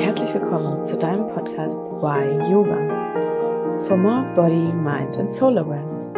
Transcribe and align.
herzlich 0.00 0.32
willkommen 0.32 0.82
zu 0.82 0.96
deinem 0.96 1.28
Podcast 1.28 1.92
Why 2.00 2.50
Yoga. 2.50 3.80
For 3.80 3.98
more 3.98 4.24
Body, 4.34 4.72
Mind 4.72 5.18
and 5.18 5.30
Soul 5.30 5.58
Awareness. 5.58 6.14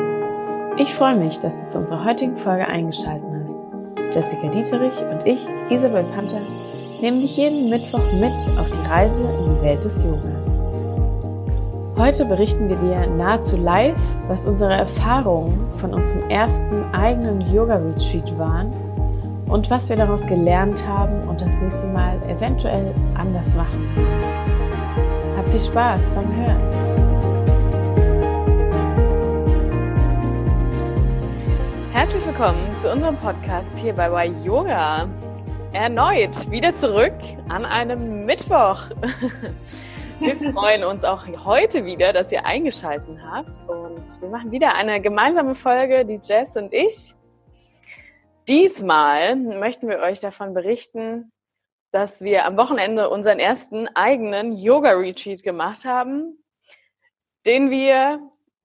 Ich 0.78 0.94
freue 0.94 1.16
mich, 1.16 1.40
dass 1.40 1.64
du 1.64 1.70
zu 1.70 1.78
unserer 1.80 2.04
heutigen 2.04 2.36
Folge 2.36 2.64
eingeschaltet 2.64 3.28
hast. 3.42 3.58
Jessica 4.14 4.46
Dieterich 4.50 4.94
und 5.10 5.26
ich, 5.26 5.48
Isabel 5.68 6.04
Panther, 6.14 6.42
nehmen 7.00 7.22
dich 7.22 7.36
jeden 7.36 7.70
Mittwoch 7.70 8.12
mit 8.12 8.32
auf 8.56 8.70
die 8.70 8.88
Reise 8.88 9.24
in 9.24 9.56
die 9.56 9.62
Welt 9.62 9.84
des 9.84 10.04
Yogas. 10.04 10.56
Heute 11.98 12.24
berichten 12.26 12.68
wir 12.68 12.76
dir 12.76 13.08
nahezu 13.08 13.56
live, 13.56 14.00
was 14.28 14.46
unsere 14.46 14.74
Erfahrungen 14.74 15.72
von 15.72 15.92
unserem 15.92 16.30
ersten 16.30 16.84
eigenen 16.94 17.52
Yoga-Retreat 17.52 18.38
waren 18.38 18.70
und 19.52 19.68
was 19.68 19.90
wir 19.90 19.96
daraus 19.96 20.26
gelernt 20.26 20.86
haben 20.88 21.28
und 21.28 21.42
das 21.42 21.60
nächste 21.60 21.86
Mal 21.86 22.16
eventuell 22.26 22.94
anders 23.14 23.52
machen. 23.52 23.86
Hab 25.36 25.46
viel 25.46 25.60
Spaß 25.60 26.08
beim 26.10 26.34
Hören. 26.34 26.72
Herzlich 31.92 32.26
willkommen 32.26 32.74
zu 32.80 32.90
unserem 32.90 33.16
Podcast 33.18 33.76
hier 33.76 33.92
bei 33.92 34.08
Y 34.08 34.42
Yoga. 34.42 35.06
Erneut 35.74 36.50
wieder 36.50 36.74
zurück 36.74 37.12
an 37.50 37.66
einem 37.66 38.24
Mittwoch. 38.24 38.88
Wir 40.18 40.52
freuen 40.52 40.84
uns 40.84 41.04
auch 41.04 41.24
heute 41.44 41.84
wieder, 41.84 42.14
dass 42.14 42.32
ihr 42.32 42.46
eingeschaltet 42.46 43.18
habt 43.28 43.68
und 43.68 44.20
wir 44.20 44.28
machen 44.28 44.52
wieder 44.52 44.72
eine 44.76 45.00
gemeinsame 45.00 45.56
Folge, 45.56 46.04
die 46.04 46.20
Jess 46.22 46.56
und 46.56 46.72
ich. 46.72 47.16
Diesmal 48.48 49.36
möchten 49.36 49.88
wir 49.88 50.00
euch 50.00 50.18
davon 50.18 50.52
berichten, 50.52 51.30
dass 51.92 52.22
wir 52.22 52.44
am 52.44 52.56
Wochenende 52.56 53.08
unseren 53.08 53.38
ersten 53.38 53.86
eigenen 53.88 54.52
Yoga-Retreat 54.52 55.42
gemacht 55.42 55.84
haben, 55.84 56.42
den 57.46 57.70
wir 57.70 58.20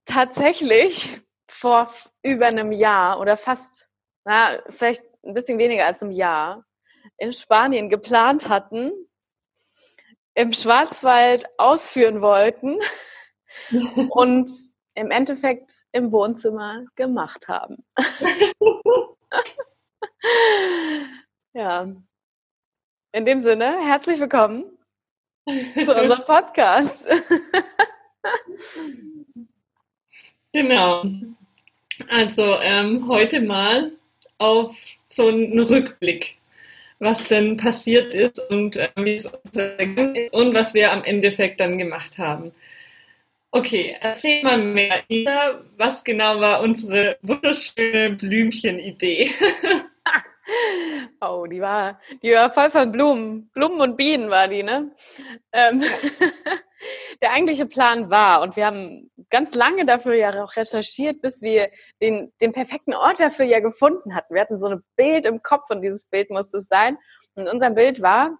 tatsächlich 0.05 1.22
vor 1.48 1.92
über 2.23 2.48
einem 2.48 2.72
Jahr 2.72 3.20
oder 3.20 3.38
fast, 3.38 3.88
na, 4.25 4.59
vielleicht 4.70 5.03
ein 5.23 5.33
bisschen 5.33 5.59
weniger 5.59 5.86
als 5.86 6.02
einem 6.02 6.11
Jahr 6.11 6.66
in 7.17 7.33
Spanien 7.33 7.88
geplant 7.89 8.50
hatten 8.50 8.92
im 10.33 10.53
Schwarzwald 10.53 11.45
ausführen 11.58 12.22
wollten 12.22 12.80
und 14.11 14.52
im 14.94 15.11
Endeffekt 15.11 15.83
im 15.92 16.11
Wohnzimmer 16.11 16.86
gemacht 16.95 17.48
haben. 17.48 17.86
ja. 21.53 21.86
In 23.11 23.25
dem 23.25 23.39
Sinne, 23.39 23.78
herzlich 23.86 24.20
willkommen 24.20 24.66
zu 25.47 25.95
unserem 25.95 26.25
Podcast. 26.25 27.08
genau. 30.53 31.05
Also 32.09 32.44
ähm, 32.61 33.08
heute 33.08 33.42
mal 33.42 33.92
auf 34.38 34.78
so 35.08 35.28
einen 35.28 35.59
Rückblick 35.59 36.38
was 37.00 37.28
denn 37.28 37.58
passiert 37.58 38.14
ist 38.14 38.39
und 38.50 38.75
äh, 38.75 38.89
wie 38.95 39.16
es 39.16 39.25
uns 39.25 39.55
ergangen 39.55 40.16
ist 40.16 40.33
und 40.33 40.53
was 40.53 40.73
wir 40.73 40.92
am 40.92 41.03
Endeffekt 41.03 41.59
dann 41.59 41.78
gemacht 41.78 42.17
haben. 42.17 42.52
Okay, 43.58 43.97
erzähl 44.00 44.44
mal 44.44 44.59
mehr, 44.59 45.02
Ida, 45.08 45.63
was 45.77 46.03
genau 46.03 46.39
war 46.39 46.61
unsere 46.61 47.17
wunderschöne 47.23 48.11
Blümchen-Idee? 48.11 49.31
oh, 51.22 51.47
die 51.47 51.59
war, 51.59 51.99
die 52.22 52.33
war 52.33 52.52
voll 52.52 52.69
von 52.69 52.91
Blumen. 52.91 53.49
Blumen 53.55 53.81
und 53.81 53.97
Bienen 53.97 54.30
war 54.30 54.47
die, 54.47 54.61
ne? 54.61 54.91
Ähm, 55.52 55.83
der 57.22 57.31
eigentliche 57.31 57.66
Plan 57.66 58.11
war, 58.11 58.44
und 58.44 58.55
wir 58.55 58.67
haben 58.67 59.09
ganz 59.32 59.55
lange 59.55 59.87
dafür 59.87 60.14
ja 60.14 60.43
auch 60.43 60.55
recherchiert, 60.55 61.21
bis 61.23 61.42
wir 61.42 61.71
den, 61.99 62.32
den 62.39 62.53
perfekten 62.53 62.93
Ort 62.93 63.20
dafür 63.20 63.45
ja 63.45 63.59
gefunden 63.59 64.14
hatten. 64.14 64.36
Wir 64.36 64.42
hatten 64.42 64.59
so 64.59 64.67
ein 64.67 64.83
Bild 64.95 65.26
im 65.26 65.42
Kopf 65.42 65.71
und 65.71 65.82
dieses 65.82 66.05
Bild 66.05 66.30
musste 66.30 66.58
es 66.58 66.67
sein. 66.67 66.99
Und 67.33 67.48
unser 67.48 67.71
Bild 67.71 68.03
war, 68.03 68.37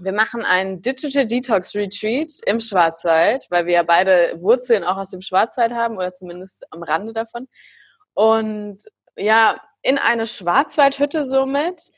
wir 0.00 0.12
machen 0.12 0.44
einen 0.44 0.82
Digital 0.82 1.26
Detox 1.26 1.74
Retreat 1.74 2.32
im 2.46 2.60
Schwarzwald, 2.60 3.46
weil 3.50 3.66
wir 3.66 3.74
ja 3.74 3.82
beide 3.82 4.40
Wurzeln 4.40 4.84
auch 4.84 4.96
aus 4.96 5.10
dem 5.10 5.20
Schwarzwald 5.20 5.72
haben 5.72 5.96
oder 5.96 6.14
zumindest 6.14 6.64
am 6.72 6.82
Rande 6.82 7.12
davon. 7.12 7.48
Und 8.14 8.78
ja, 9.16 9.60
in 9.82 9.98
eine 9.98 10.26
Schwarzwaldhütte 10.26 11.24
somit, 11.24 11.90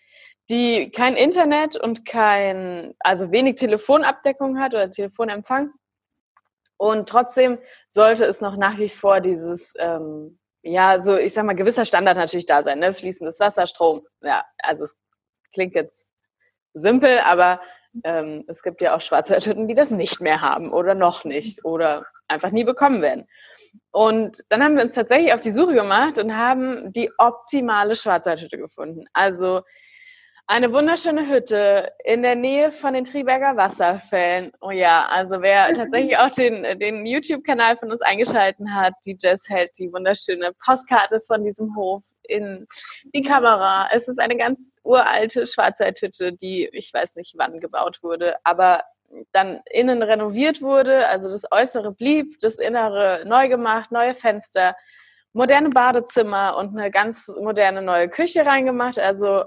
die 0.49 0.91
kein 0.91 1.15
Internet 1.17 1.77
und 1.77 2.05
kein, 2.07 2.95
also 3.01 3.31
wenig 3.31 3.57
Telefonabdeckung 3.57 4.59
hat 4.59 4.75
oder 4.75 4.91
Telefonempfang 4.91 5.73
und 6.81 7.11
trotzdem 7.11 7.59
sollte 7.91 8.25
es 8.25 8.41
noch 8.41 8.57
nach 8.57 8.79
wie 8.79 8.89
vor 8.89 9.21
dieses, 9.21 9.75
ähm, 9.79 10.39
ja, 10.63 11.03
so 11.03 11.15
ich 11.19 11.35
sag 11.35 11.45
mal, 11.45 11.55
gewisser 11.55 11.85
Standard 11.85 12.17
natürlich 12.17 12.47
da 12.47 12.63
sein, 12.63 12.79
ne? 12.79 12.95
Fließendes 12.95 13.39
Wasser, 13.39 13.67
Strom. 13.67 14.07
Ja, 14.23 14.47
also 14.57 14.85
es 14.85 14.99
klingt 15.53 15.75
jetzt 15.75 16.15
simpel, 16.73 17.19
aber 17.19 17.61
ähm, 18.05 18.45
es 18.47 18.63
gibt 18.63 18.81
ja 18.81 18.95
auch 18.95 19.01
Schwarzwaldhütten, 19.01 19.69
die 19.69 19.75
das 19.75 19.91
nicht 19.91 20.21
mehr 20.21 20.41
haben 20.41 20.73
oder 20.73 20.95
noch 20.95 21.25
nicht 21.25 21.65
oder 21.65 22.07
einfach 22.29 22.51
nie 22.51 22.65
bekommen 22.65 23.03
werden. 23.03 23.27
Und 23.91 24.39
dann 24.49 24.63
haben 24.63 24.77
wir 24.77 24.83
uns 24.83 24.95
tatsächlich 24.95 25.33
auf 25.33 25.41
die 25.41 25.51
Suche 25.51 25.75
gemacht 25.75 26.19
und 26.19 26.37
haben 26.37 26.93
die 26.93 27.11
optimale 27.19 27.97
Schwarzwaldhütte 27.97 28.59
gefunden. 28.59 29.07
Also 29.13 29.63
eine 30.51 30.73
wunderschöne 30.73 31.29
Hütte 31.29 31.93
in 32.05 32.25
der 32.25 32.35
Nähe 32.35 32.73
von 32.73 32.93
den 32.93 33.05
Triberger 33.05 33.57
Wasserfällen. 33.57 34.51
Oh 34.61 34.73
ja, 34.73 35.07
also 35.07 35.43
wer 35.43 35.69
tatsächlich 35.77 36.19
auch 36.19 36.33
den, 36.33 36.81
den 36.81 37.07
YouTube-Kanal 37.07 37.77
von 37.77 37.93
uns 37.93 38.03
eingeschalten 38.03 38.75
hat, 38.75 38.95
die 39.07 39.17
Jess 39.17 39.49
hält 39.49 39.79
die 39.79 39.93
wunderschöne 39.93 40.51
Postkarte 40.65 41.21
von 41.21 41.45
diesem 41.45 41.77
Hof 41.77 42.03
in 42.25 42.67
die 43.15 43.23
Kamera. 43.23 43.91
Es 43.93 44.09
ist 44.09 44.19
eine 44.19 44.37
ganz 44.37 44.73
uralte 44.83 45.47
Schwarzwaldhütte, 45.47 46.33
die 46.33 46.69
ich 46.73 46.93
weiß 46.93 47.15
nicht 47.15 47.35
wann 47.39 47.61
gebaut 47.61 48.03
wurde, 48.03 48.35
aber 48.43 48.83
dann 49.31 49.61
innen 49.71 50.03
renoviert 50.03 50.63
wurde. 50.63 51.07
Also 51.07 51.29
das 51.29 51.45
Äußere 51.53 51.93
blieb, 51.93 52.41
das 52.41 52.59
Innere 52.59 53.23
neu 53.25 53.47
gemacht, 53.47 53.93
neue 53.93 54.15
Fenster 54.15 54.75
moderne 55.33 55.71
Badezimmer 55.71 56.57
und 56.57 56.77
eine 56.77 56.91
ganz 56.91 57.33
moderne 57.41 57.83
neue 57.83 58.09
Küche 58.09 58.45
reingemacht. 58.45 58.99
Also 58.99 59.45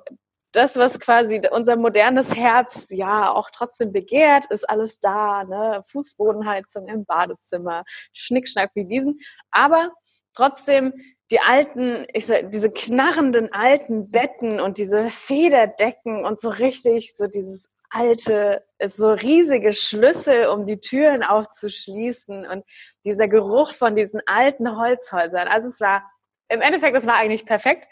das, 0.53 0.78
was 0.78 1.00
quasi 1.00 1.41
unser 1.52 1.75
modernes 1.75 2.36
Herz 2.36 2.88
ja 2.90 3.31
auch 3.31 3.50
trotzdem 3.50 3.91
begehrt, 3.91 4.46
ist 4.52 4.69
alles 4.69 5.00
da, 5.00 5.44
ne? 5.44 5.81
Fußbodenheizung 5.88 6.88
im 6.88 7.06
Badezimmer, 7.06 7.84
Schnickschnack 8.14 8.72
wie 8.75 8.86
diesen. 8.86 9.19
Aber 9.52 9.92
trotzdem 10.34 10.94
die 11.31 11.40
alten, 11.40 12.06
ich 12.13 12.28
sag, 12.28 12.52
diese 12.52 12.72
knarrenden 12.72 13.52
alten 13.52 14.12
Betten 14.12 14.59
und 14.59 14.78
diese 14.78 15.09
Federdecken 15.09 16.24
und 16.25 16.40
so 16.40 16.50
richtig 16.50 17.16
so 17.18 17.25
dieses 17.25 17.72
alte, 17.90 18.63
so 18.86 19.12
riesige 19.12 19.74
Schlüssel, 19.74 20.47
um 20.47 20.68
die 20.68 20.80
Türen 20.80 21.24
aufzuschließen 21.24 22.46
und 22.47 22.63
dieser 23.06 23.28
Geruch 23.28 23.72
von 23.72 23.96
diesen 23.96 24.22
alten 24.28 24.78
Holzhäusern. 24.78 25.47
Also 25.47 25.68
es 25.69 25.80
war, 25.80 26.03
im 26.50 26.62
Endeffekt, 26.62 26.96
es 26.96 27.08
war 27.08 27.16
eigentlich 27.16 27.46
perfekt. 27.46 27.88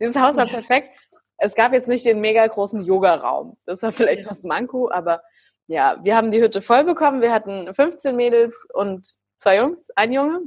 Dieses 0.00 0.16
Haus 0.16 0.36
war 0.36 0.46
perfekt 0.46 0.90
es 1.42 1.56
gab 1.56 1.72
jetzt 1.72 1.88
nicht 1.88 2.06
den 2.06 2.20
mega 2.20 2.46
großen 2.46 2.84
Yoga-Raum. 2.84 3.56
Das 3.66 3.82
war 3.82 3.90
vielleicht 3.90 4.30
was 4.30 4.44
Manko, 4.44 4.90
aber 4.90 5.22
ja, 5.66 5.98
wir 6.02 6.14
haben 6.14 6.30
die 6.30 6.40
Hütte 6.40 6.62
voll 6.62 6.84
bekommen. 6.84 7.20
Wir 7.20 7.32
hatten 7.32 7.74
15 7.74 8.14
Mädels 8.14 8.68
und 8.72 9.06
zwei 9.36 9.56
Jungs, 9.56 9.90
ein 9.96 10.12
Junge. 10.12 10.42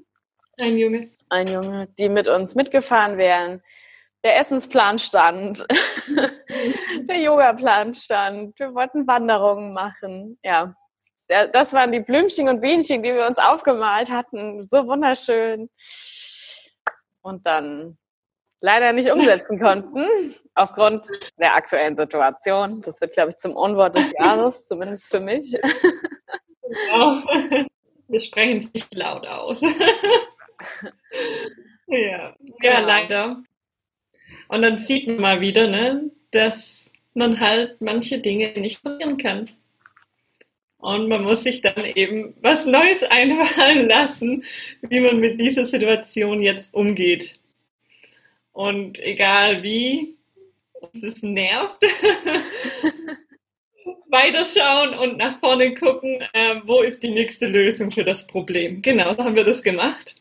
Ein 0.62 0.78
Junge. 0.78 1.10
Ein 1.28 1.48
Junge, 1.50 1.90
die 2.00 2.08
mit 2.08 2.30
uns 2.30 2.56
mitgefahren 2.56 3.18
wären. 3.18 3.62
Der 4.24 4.40
Essensplan 4.40 4.98
stand. 4.98 5.66
der 7.10 7.20
Yoga-Plan 7.20 7.94
stand. 7.94 8.58
Wir 8.58 8.74
wollten 8.74 9.06
Wanderungen 9.06 9.74
machen. 9.74 10.40
Ja, 10.44 10.76
das 11.28 11.74
waren 11.74 11.92
die 11.92 12.00
Blümchen 12.00 12.48
und 12.48 12.62
Bienchen, 12.62 13.04
die 13.04 13.14
wir 13.14 13.28
uns 13.28 13.38
aufgemalt 13.38 14.12
hatten. 14.12 14.64
So 14.64 14.88
wunderschön. 14.88 15.70
Und 17.22 17.46
dann 17.46 17.98
leider 18.66 18.92
nicht 18.94 19.12
umsetzen 19.12 19.60
konnten, 19.60 20.08
aufgrund 20.56 21.06
der 21.40 21.54
aktuellen 21.54 21.96
Situation. 21.96 22.82
Das 22.82 23.00
wird, 23.00 23.14
glaube 23.14 23.30
ich, 23.30 23.38
zum 23.38 23.56
Unwort 23.56 23.96
des 23.96 24.12
Jahres, 24.20 24.66
zumindest 24.66 25.08
für 25.08 25.20
mich. 25.20 25.56
Genau. 26.62 27.22
Wir 28.08 28.20
sprechen 28.20 28.58
es 28.58 28.74
nicht 28.74 28.94
laut 28.96 29.28
aus. 29.28 29.62
ja. 31.88 31.98
ja, 31.98 32.36
genau. 32.60 32.88
leider. 32.88 33.44
Und 34.48 34.64
dann 34.64 34.80
sieht 34.80 35.08
man 35.08 35.22
mal 35.22 35.42
wieder, 35.42 35.68
ne, 35.68 36.10
dass 36.32 36.92
man 37.14 37.40
halt 37.40 37.80
manche 37.82 38.20
Dinge 38.20 38.60
nicht 38.60 38.82
verlieren 38.82 39.18
kann. 39.18 39.50
Und 40.78 41.08
man 41.08 41.24
muss 41.24 41.44
sich 41.44 41.62
dann 41.62 41.86
eben 41.86 42.36
was 42.42 42.66
Neues 42.66 43.04
einfallen 43.04 43.88
lassen, 43.90 44.44
wie 44.82 45.00
man 45.00 45.20
mit 45.20 45.40
dieser 45.40 45.66
Situation 45.66 46.42
jetzt 46.42 46.74
umgeht. 46.74 47.40
Und 48.56 49.04
egal 49.04 49.64
wie, 49.64 50.16
es 51.04 51.22
nervt, 51.22 51.78
weiterschauen 54.10 54.94
und 54.98 55.18
nach 55.18 55.38
vorne 55.40 55.74
gucken, 55.74 56.24
äh, 56.32 56.62
wo 56.64 56.82
ist 56.82 57.04
die 57.04 57.10
nächste 57.10 57.48
Lösung 57.48 57.92
für 57.92 58.06
das 58.06 58.26
Problem. 58.26 58.82
Genau, 58.82 59.14
so 59.14 59.26
haben 59.26 59.36
wir 59.36 59.44
das 59.44 59.62
gemacht. 59.62 60.16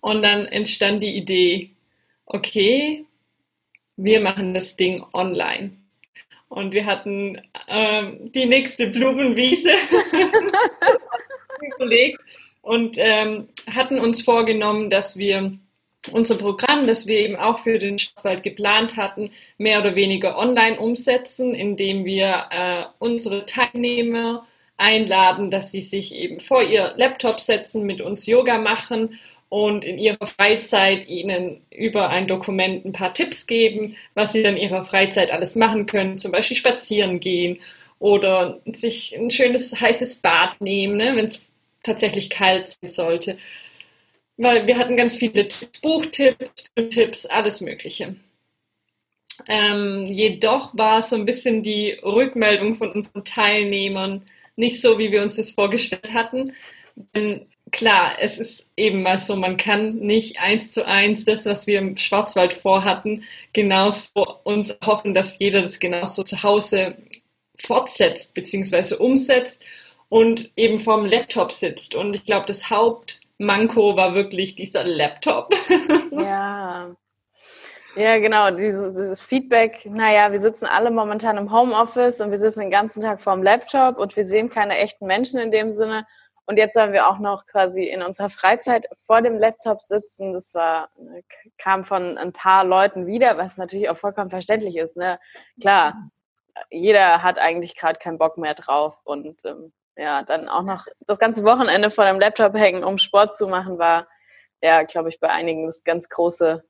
Und 0.00 0.22
dann 0.22 0.46
entstand 0.46 1.04
die 1.04 1.16
Idee, 1.16 1.70
okay, 2.26 3.04
wir 3.96 4.20
machen 4.20 4.52
das 4.52 4.74
Ding 4.74 5.04
online. 5.12 5.76
Und 6.48 6.72
wir 6.72 6.84
hatten 6.84 7.40
ähm, 7.68 8.32
die 8.32 8.46
nächste 8.46 8.88
Blumenwiese 8.88 9.70
gelegt 11.78 12.18
und 12.62 12.96
ähm, 12.98 13.50
hatten 13.70 14.00
uns 14.00 14.22
vorgenommen, 14.22 14.90
dass 14.90 15.16
wir 15.16 15.60
unser 16.12 16.36
Programm, 16.36 16.86
das 16.86 17.06
wir 17.06 17.18
eben 17.18 17.36
auch 17.36 17.58
für 17.58 17.78
den 17.78 17.98
Schwarzwald 17.98 18.42
geplant 18.42 18.96
hatten, 18.96 19.30
mehr 19.58 19.80
oder 19.80 19.94
weniger 19.94 20.38
online 20.38 20.78
umsetzen, 20.78 21.54
indem 21.54 22.04
wir 22.04 22.46
äh, 22.50 22.84
unsere 22.98 23.46
Teilnehmer 23.46 24.46
einladen, 24.76 25.50
dass 25.50 25.72
sie 25.72 25.82
sich 25.82 26.14
eben 26.14 26.40
vor 26.40 26.62
ihr 26.62 26.94
Laptop 26.96 27.40
setzen, 27.40 27.84
mit 27.84 28.00
uns 28.00 28.26
Yoga 28.26 28.58
machen 28.58 29.18
und 29.48 29.84
in 29.84 29.98
ihrer 29.98 30.26
Freizeit 30.26 31.08
ihnen 31.08 31.62
über 31.70 32.10
ein 32.10 32.26
Dokument 32.26 32.84
ein 32.84 32.92
paar 32.92 33.14
Tipps 33.14 33.46
geben, 33.46 33.96
was 34.14 34.32
sie 34.32 34.42
dann 34.42 34.56
in 34.56 34.70
ihrer 34.70 34.84
Freizeit 34.84 35.30
alles 35.30 35.56
machen 35.56 35.86
können, 35.86 36.18
zum 36.18 36.32
Beispiel 36.32 36.56
spazieren 36.56 37.18
gehen 37.18 37.58
oder 37.98 38.60
sich 38.66 39.16
ein 39.16 39.30
schönes 39.30 39.80
heißes 39.80 40.16
Bad 40.16 40.60
nehmen, 40.60 40.96
ne, 40.96 41.16
wenn 41.16 41.26
es 41.26 41.48
tatsächlich 41.82 42.30
kalt 42.30 42.68
sein 42.80 42.90
sollte. 42.90 43.38
Weil 44.38 44.66
wir 44.66 44.78
hatten 44.78 44.96
ganz 44.96 45.16
viele 45.16 45.48
Tipps, 45.48 45.80
Buchtipps, 45.80 46.70
Tipps, 46.90 47.26
alles 47.26 47.60
Mögliche. 47.60 48.16
Ähm, 49.46 50.06
jedoch 50.06 50.76
war 50.76 51.02
so 51.02 51.16
ein 51.16 51.24
bisschen 51.24 51.62
die 51.62 51.98
Rückmeldung 52.02 52.74
von 52.76 52.90
unseren 52.92 53.24
Teilnehmern 53.24 54.22
nicht 54.56 54.80
so, 54.80 54.98
wie 54.98 55.12
wir 55.12 55.22
uns 55.22 55.36
das 55.36 55.52
vorgestellt 55.52 56.12
hatten. 56.14 56.52
Denn 57.14 57.46
klar, 57.70 58.16
es 58.20 58.38
ist 58.38 58.66
eben 58.76 59.02
mal 59.02 59.18
so, 59.18 59.36
man 59.36 59.56
kann 59.56 59.96
nicht 59.98 60.40
eins 60.40 60.72
zu 60.72 60.86
eins 60.86 61.24
das, 61.24 61.46
was 61.46 61.66
wir 61.66 61.78
im 61.78 61.96
Schwarzwald 61.96 62.52
vorhatten, 62.52 63.24
genauso 63.52 64.38
uns 64.44 64.76
hoffen, 64.84 65.14
dass 65.14 65.38
jeder 65.38 65.62
das 65.62 65.78
genauso 65.78 66.22
zu 66.24 66.42
Hause 66.42 66.96
fortsetzt 67.56 68.34
bzw. 68.34 68.96
umsetzt 68.96 69.62
und 70.08 70.50
eben 70.56 70.80
vorm 70.80 71.06
Laptop 71.06 71.52
sitzt. 71.52 71.94
Und 71.94 72.14
ich 72.14 72.24
glaube, 72.24 72.46
das 72.46 72.70
Hauptmanko 73.38 73.96
war 73.96 74.14
wirklich 74.14 74.56
dieser 74.56 74.84
Laptop. 74.84 75.54
Ja. 76.10 76.96
Ja, 77.94 78.18
genau, 78.18 78.50
dieses, 78.50 78.92
dieses 78.92 79.22
Feedback, 79.22 79.86
naja, 79.86 80.32
wir 80.32 80.40
sitzen 80.40 80.66
alle 80.66 80.90
momentan 80.90 81.36
im 81.36 81.52
Homeoffice 81.52 82.20
und 82.20 82.30
wir 82.30 82.38
sitzen 82.38 82.60
den 82.60 82.70
ganzen 82.70 83.02
Tag 83.02 83.20
vorm 83.20 83.42
Laptop 83.42 83.98
und 83.98 84.16
wir 84.16 84.24
sehen 84.24 84.50
keine 84.50 84.78
echten 84.78 85.06
Menschen 85.06 85.38
in 85.38 85.50
dem 85.50 85.72
Sinne. 85.72 86.06
Und 86.46 86.58
jetzt 86.58 86.74
sollen 86.74 86.92
wir 86.92 87.08
auch 87.08 87.18
noch 87.18 87.46
quasi 87.46 87.84
in 87.84 88.02
unserer 88.02 88.30
Freizeit 88.30 88.86
vor 88.96 89.22
dem 89.22 89.38
Laptop 89.38 89.80
sitzen. 89.82 90.32
Das 90.32 90.54
war, 90.54 90.90
kam 91.56 91.84
von 91.84 92.18
ein 92.18 92.32
paar 92.32 92.64
Leuten 92.64 93.06
wieder, 93.06 93.38
was 93.38 93.56
natürlich 93.56 93.88
auch 93.88 93.96
vollkommen 93.96 94.30
verständlich 94.30 94.76
ist. 94.76 94.96
Ne? 94.96 95.18
Klar, 95.60 96.10
jeder 96.70 97.22
hat 97.22 97.38
eigentlich 97.38 97.76
gerade 97.76 97.98
keinen 97.98 98.18
Bock 98.18 98.38
mehr 98.38 98.54
drauf. 98.54 99.00
Und 99.04 99.44
ähm, 99.44 99.72
ja, 99.98 100.22
dann 100.22 100.48
auch 100.48 100.62
noch 100.62 100.86
das 101.06 101.18
ganze 101.18 101.42
Wochenende 101.44 101.90
vor 101.90 102.04
dem 102.04 102.20
Laptop 102.20 102.54
hängen, 102.54 102.84
um 102.84 102.98
Sport 102.98 103.36
zu 103.36 103.48
machen, 103.48 103.78
war 103.78 104.06
ja, 104.62 104.84
glaube 104.84 105.08
ich, 105.08 105.20
bei 105.20 105.28
einigen 105.28 105.66
das 105.66 105.84
ganz 105.84 106.08
große 106.08 106.64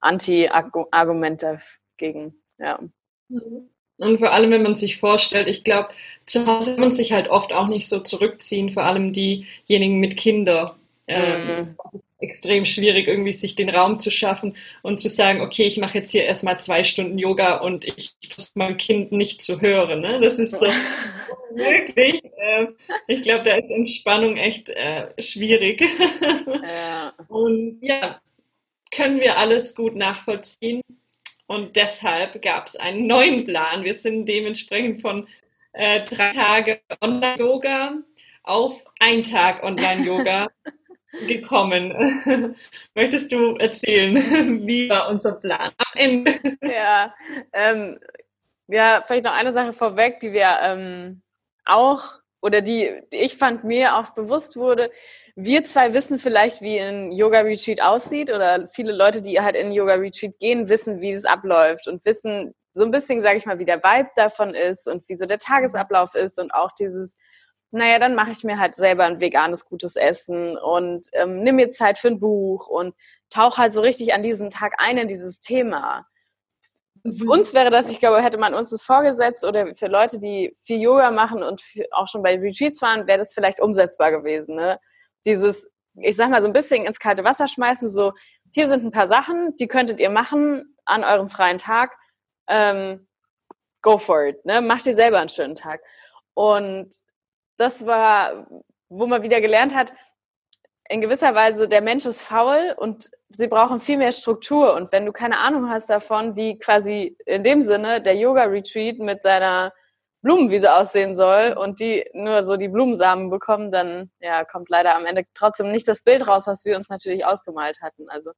Anti-Argument 0.00 1.42
dagegen. 1.42 2.42
Ja. 2.58 2.80
Mhm. 3.28 3.70
Und 3.98 4.18
vor 4.18 4.30
allem, 4.30 4.50
wenn 4.50 4.62
man 4.62 4.74
sich 4.74 4.98
vorstellt, 4.98 5.48
ich 5.48 5.64
glaube, 5.64 5.88
zu 6.26 6.46
Hause 6.46 6.72
kann 6.72 6.80
man 6.80 6.92
sich 6.92 7.12
halt 7.12 7.28
oft 7.28 7.54
auch 7.54 7.66
nicht 7.66 7.88
so 7.88 8.00
zurückziehen, 8.00 8.70
vor 8.70 8.84
allem 8.84 9.12
diejenigen 9.12 10.00
mit 10.00 10.16
Kindern. 10.16 10.72
Ähm. 11.06 11.76
Es 11.84 11.94
ist 11.94 12.05
extrem 12.18 12.64
schwierig, 12.64 13.08
irgendwie 13.08 13.32
sich 13.32 13.54
den 13.54 13.68
Raum 13.68 13.98
zu 13.98 14.10
schaffen 14.10 14.56
und 14.82 15.00
zu 15.00 15.08
sagen, 15.08 15.40
okay, 15.40 15.64
ich 15.64 15.78
mache 15.78 15.98
jetzt 15.98 16.10
hier 16.10 16.24
erstmal 16.24 16.58
zwei 16.60 16.82
Stunden 16.82 17.18
Yoga 17.18 17.56
und 17.58 17.84
ich 17.84 18.14
versuche 18.26 18.52
mein 18.54 18.76
Kind 18.76 19.12
nicht 19.12 19.42
zu 19.42 19.60
hören. 19.60 20.00
Ne? 20.00 20.20
Das 20.20 20.38
ist 20.38 20.52
so 20.52 20.66
möglich. 21.54 22.22
Äh, 22.38 22.66
ich 23.06 23.22
glaube, 23.22 23.44
da 23.44 23.56
ist 23.56 23.70
Entspannung 23.70 24.36
echt 24.36 24.70
äh, 24.70 25.08
schwierig. 25.20 25.82
Ja. 26.46 27.12
Und 27.28 27.78
ja, 27.82 28.20
können 28.90 29.20
wir 29.20 29.38
alles 29.38 29.74
gut 29.74 29.94
nachvollziehen. 29.94 30.82
Und 31.46 31.76
deshalb 31.76 32.42
gab 32.42 32.66
es 32.66 32.76
einen 32.76 33.06
neuen 33.06 33.44
Plan. 33.44 33.84
Wir 33.84 33.94
sind 33.94 34.26
dementsprechend 34.26 35.00
von 35.00 35.28
äh, 35.72 36.02
drei 36.02 36.30
Tage 36.30 36.80
Online-Yoga 37.00 37.98
auf 38.42 38.84
ein 38.98 39.22
Tag 39.22 39.62
Online-Yoga 39.62 40.48
gekommen. 41.26 41.92
Möchtest 42.94 43.32
du 43.32 43.56
erzählen, 43.56 44.16
wie 44.66 44.88
war 44.88 45.10
unser 45.10 45.32
Plan 45.32 45.72
am 45.76 45.92
Ende? 45.94 46.32
Ja, 46.62 47.14
ähm, 47.52 47.98
ja, 48.68 49.02
vielleicht 49.06 49.24
noch 49.24 49.32
eine 49.32 49.52
Sache 49.52 49.72
vorweg, 49.72 50.20
die 50.20 50.32
wir 50.32 50.58
ähm, 50.62 51.22
auch 51.64 52.20
oder 52.42 52.60
die, 52.60 53.00
die 53.12 53.18
ich 53.18 53.36
fand 53.36 53.64
mir 53.64 53.96
auch 53.96 54.10
bewusst 54.10 54.56
wurde 54.56 54.90
wir 55.36 55.64
zwei 55.64 55.92
wissen 55.92 56.18
vielleicht, 56.18 56.62
wie 56.62 56.80
ein 56.80 57.12
Yoga-Retreat 57.12 57.82
aussieht 57.82 58.32
oder 58.32 58.68
viele 58.68 58.92
Leute, 58.92 59.20
die 59.20 59.38
halt 59.38 59.54
in 59.54 59.70
Yoga-Retreat 59.70 60.38
gehen, 60.38 60.70
wissen, 60.70 61.02
wie 61.02 61.12
es 61.12 61.26
abläuft 61.26 61.86
und 61.88 62.04
wissen 62.06 62.54
so 62.72 62.84
ein 62.84 62.90
bisschen, 62.90 63.20
sage 63.20 63.36
ich 63.36 63.46
mal, 63.46 63.58
wie 63.58 63.66
der 63.66 63.82
Vibe 63.82 64.08
davon 64.16 64.54
ist 64.54 64.88
und 64.88 65.06
wie 65.08 65.16
so 65.16 65.26
der 65.26 65.38
Tagesablauf 65.38 66.14
ist 66.14 66.38
und 66.38 66.52
auch 66.54 66.72
dieses, 66.72 67.18
naja, 67.70 67.98
dann 67.98 68.14
mache 68.14 68.30
ich 68.30 68.44
mir 68.44 68.58
halt 68.58 68.74
selber 68.74 69.04
ein 69.04 69.20
veganes, 69.20 69.66
gutes 69.66 69.96
Essen 69.96 70.56
und 70.56 71.08
ähm, 71.12 71.42
nimm 71.42 71.56
mir 71.56 71.68
Zeit 71.70 71.98
für 71.98 72.08
ein 72.08 72.20
Buch 72.20 72.68
und 72.68 72.94
tauche 73.30 73.58
halt 73.58 73.72
so 73.72 73.80
richtig 73.80 74.14
an 74.14 74.22
diesen 74.22 74.50
Tag 74.50 74.74
ein 74.78 74.98
in 74.98 75.08
dieses 75.08 75.40
Thema. 75.40 76.06
Für 77.02 77.24
mhm. 77.24 77.30
uns 77.30 77.54
wäre 77.54 77.70
das, 77.70 77.90
ich 77.90 78.00
glaube, 78.00 78.22
hätte 78.22 78.38
man 78.38 78.54
uns 78.54 78.70
das 78.70 78.82
vorgesetzt 78.82 79.44
oder 79.44 79.74
für 79.74 79.88
Leute, 79.88 80.18
die 80.18 80.52
viel 80.64 80.80
Yoga 80.80 81.10
machen 81.10 81.42
und 81.42 81.62
auch 81.92 82.08
schon 82.08 82.22
bei 82.22 82.38
Retreats 82.38 82.80
fahren, 82.80 83.06
wäre 83.06 83.18
das 83.18 83.34
vielleicht 83.34 83.60
umsetzbar 83.60 84.10
gewesen. 84.10 84.56
Ne? 84.56 84.78
dieses, 85.26 85.70
ich 85.94 86.16
sag 86.16 86.30
mal, 86.30 86.40
so 86.40 86.48
ein 86.48 86.54
bisschen 86.54 86.84
ins 86.84 87.00
kalte 87.00 87.24
Wasser 87.24 87.48
schmeißen, 87.48 87.88
so, 87.88 88.12
hier 88.52 88.68
sind 88.68 88.84
ein 88.84 88.92
paar 88.92 89.08
Sachen, 89.08 89.54
die 89.56 89.66
könntet 89.66 90.00
ihr 90.00 90.08
machen 90.08 90.76
an 90.86 91.04
eurem 91.04 91.28
freien 91.28 91.58
Tag. 91.58 91.94
Ähm, 92.46 93.06
go 93.82 93.98
for 93.98 94.24
it, 94.24 94.42
ne? 94.46 94.62
Macht 94.62 94.86
ihr 94.86 94.94
selber 94.94 95.18
einen 95.18 95.28
schönen 95.28 95.56
Tag. 95.56 95.82
Und 96.32 96.90
das 97.56 97.86
war, 97.86 98.46
wo 98.88 99.06
man 99.06 99.22
wieder 99.22 99.40
gelernt 99.40 99.74
hat, 99.74 99.92
in 100.88 101.00
gewisser 101.00 101.34
Weise, 101.34 101.68
der 101.68 101.80
Mensch 101.80 102.06
ist 102.06 102.22
faul 102.22 102.74
und 102.76 103.10
sie 103.30 103.48
brauchen 103.48 103.80
viel 103.80 103.96
mehr 103.96 104.12
Struktur. 104.12 104.74
Und 104.74 104.92
wenn 104.92 105.04
du 105.04 105.12
keine 105.12 105.38
Ahnung 105.38 105.68
hast 105.68 105.90
davon, 105.90 106.36
wie 106.36 106.58
quasi 106.58 107.16
in 107.26 107.42
dem 107.42 107.62
Sinne 107.62 108.00
der 108.00 108.14
Yoga-Retreat 108.14 108.98
mit 108.98 109.22
seiner 109.22 109.72
Blumenwiese 110.22 110.74
aussehen 110.74 111.14
soll 111.14 111.56
und 111.58 111.80
die 111.80 112.04
nur 112.12 112.42
so 112.42 112.56
die 112.56 112.68
Blumensamen 112.68 113.30
bekommen, 113.30 113.70
dann 113.70 114.10
ja, 114.20 114.44
kommt 114.44 114.68
leider 114.68 114.94
am 114.96 115.06
Ende 115.06 115.24
trotzdem 115.34 115.72
nicht 115.72 115.88
das 115.88 116.02
Bild 116.02 116.26
raus, 116.28 116.46
was 116.46 116.64
wir 116.64 116.76
uns 116.76 116.88
natürlich 116.88 117.24
ausgemalt 117.24 117.80
hatten. 117.80 118.08
Also 118.08 118.30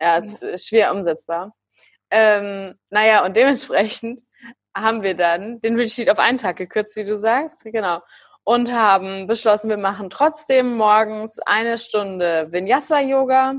ja, 0.00 0.18
es 0.18 0.40
ist 0.42 0.68
schwer 0.68 0.92
umsetzbar. 0.92 1.54
Ähm, 2.10 2.78
naja, 2.90 3.24
und 3.24 3.36
dementsprechend 3.36 4.22
haben 4.74 5.02
wir 5.02 5.14
dann 5.14 5.60
den 5.60 5.76
Retreat 5.76 6.10
auf 6.10 6.18
einen 6.18 6.38
Tag 6.38 6.56
gekürzt, 6.56 6.96
wie 6.96 7.04
du 7.04 7.16
sagst, 7.16 7.64
genau. 7.64 8.00
Und 8.44 8.72
haben 8.72 9.26
beschlossen, 9.26 9.68
wir 9.68 9.76
machen 9.76 10.10
trotzdem 10.10 10.76
morgens 10.76 11.38
eine 11.40 11.78
Stunde 11.78 12.48
Vinyasa-Yoga. 12.50 13.54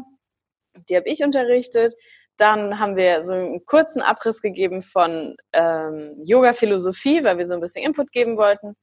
Die 0.89 0.95
habe 0.95 1.07
ich 1.07 1.23
unterrichtet. 1.23 1.93
Dann 2.38 2.79
haben 2.79 2.95
wir 2.95 3.23
so 3.23 3.33
einen 3.33 3.65
kurzen 3.65 4.01
Abriss 4.01 4.41
gegeben 4.41 4.81
von 4.81 5.38
ähm, 5.53 6.17
Yoga-Philosophie, 6.23 7.23
weil 7.23 7.38
wir 7.38 7.45
so 7.45 7.53
ein 7.53 7.61
bisschen 7.61 7.83
Input 7.85 8.11
geben 8.11 8.38
wollten. 8.38 8.75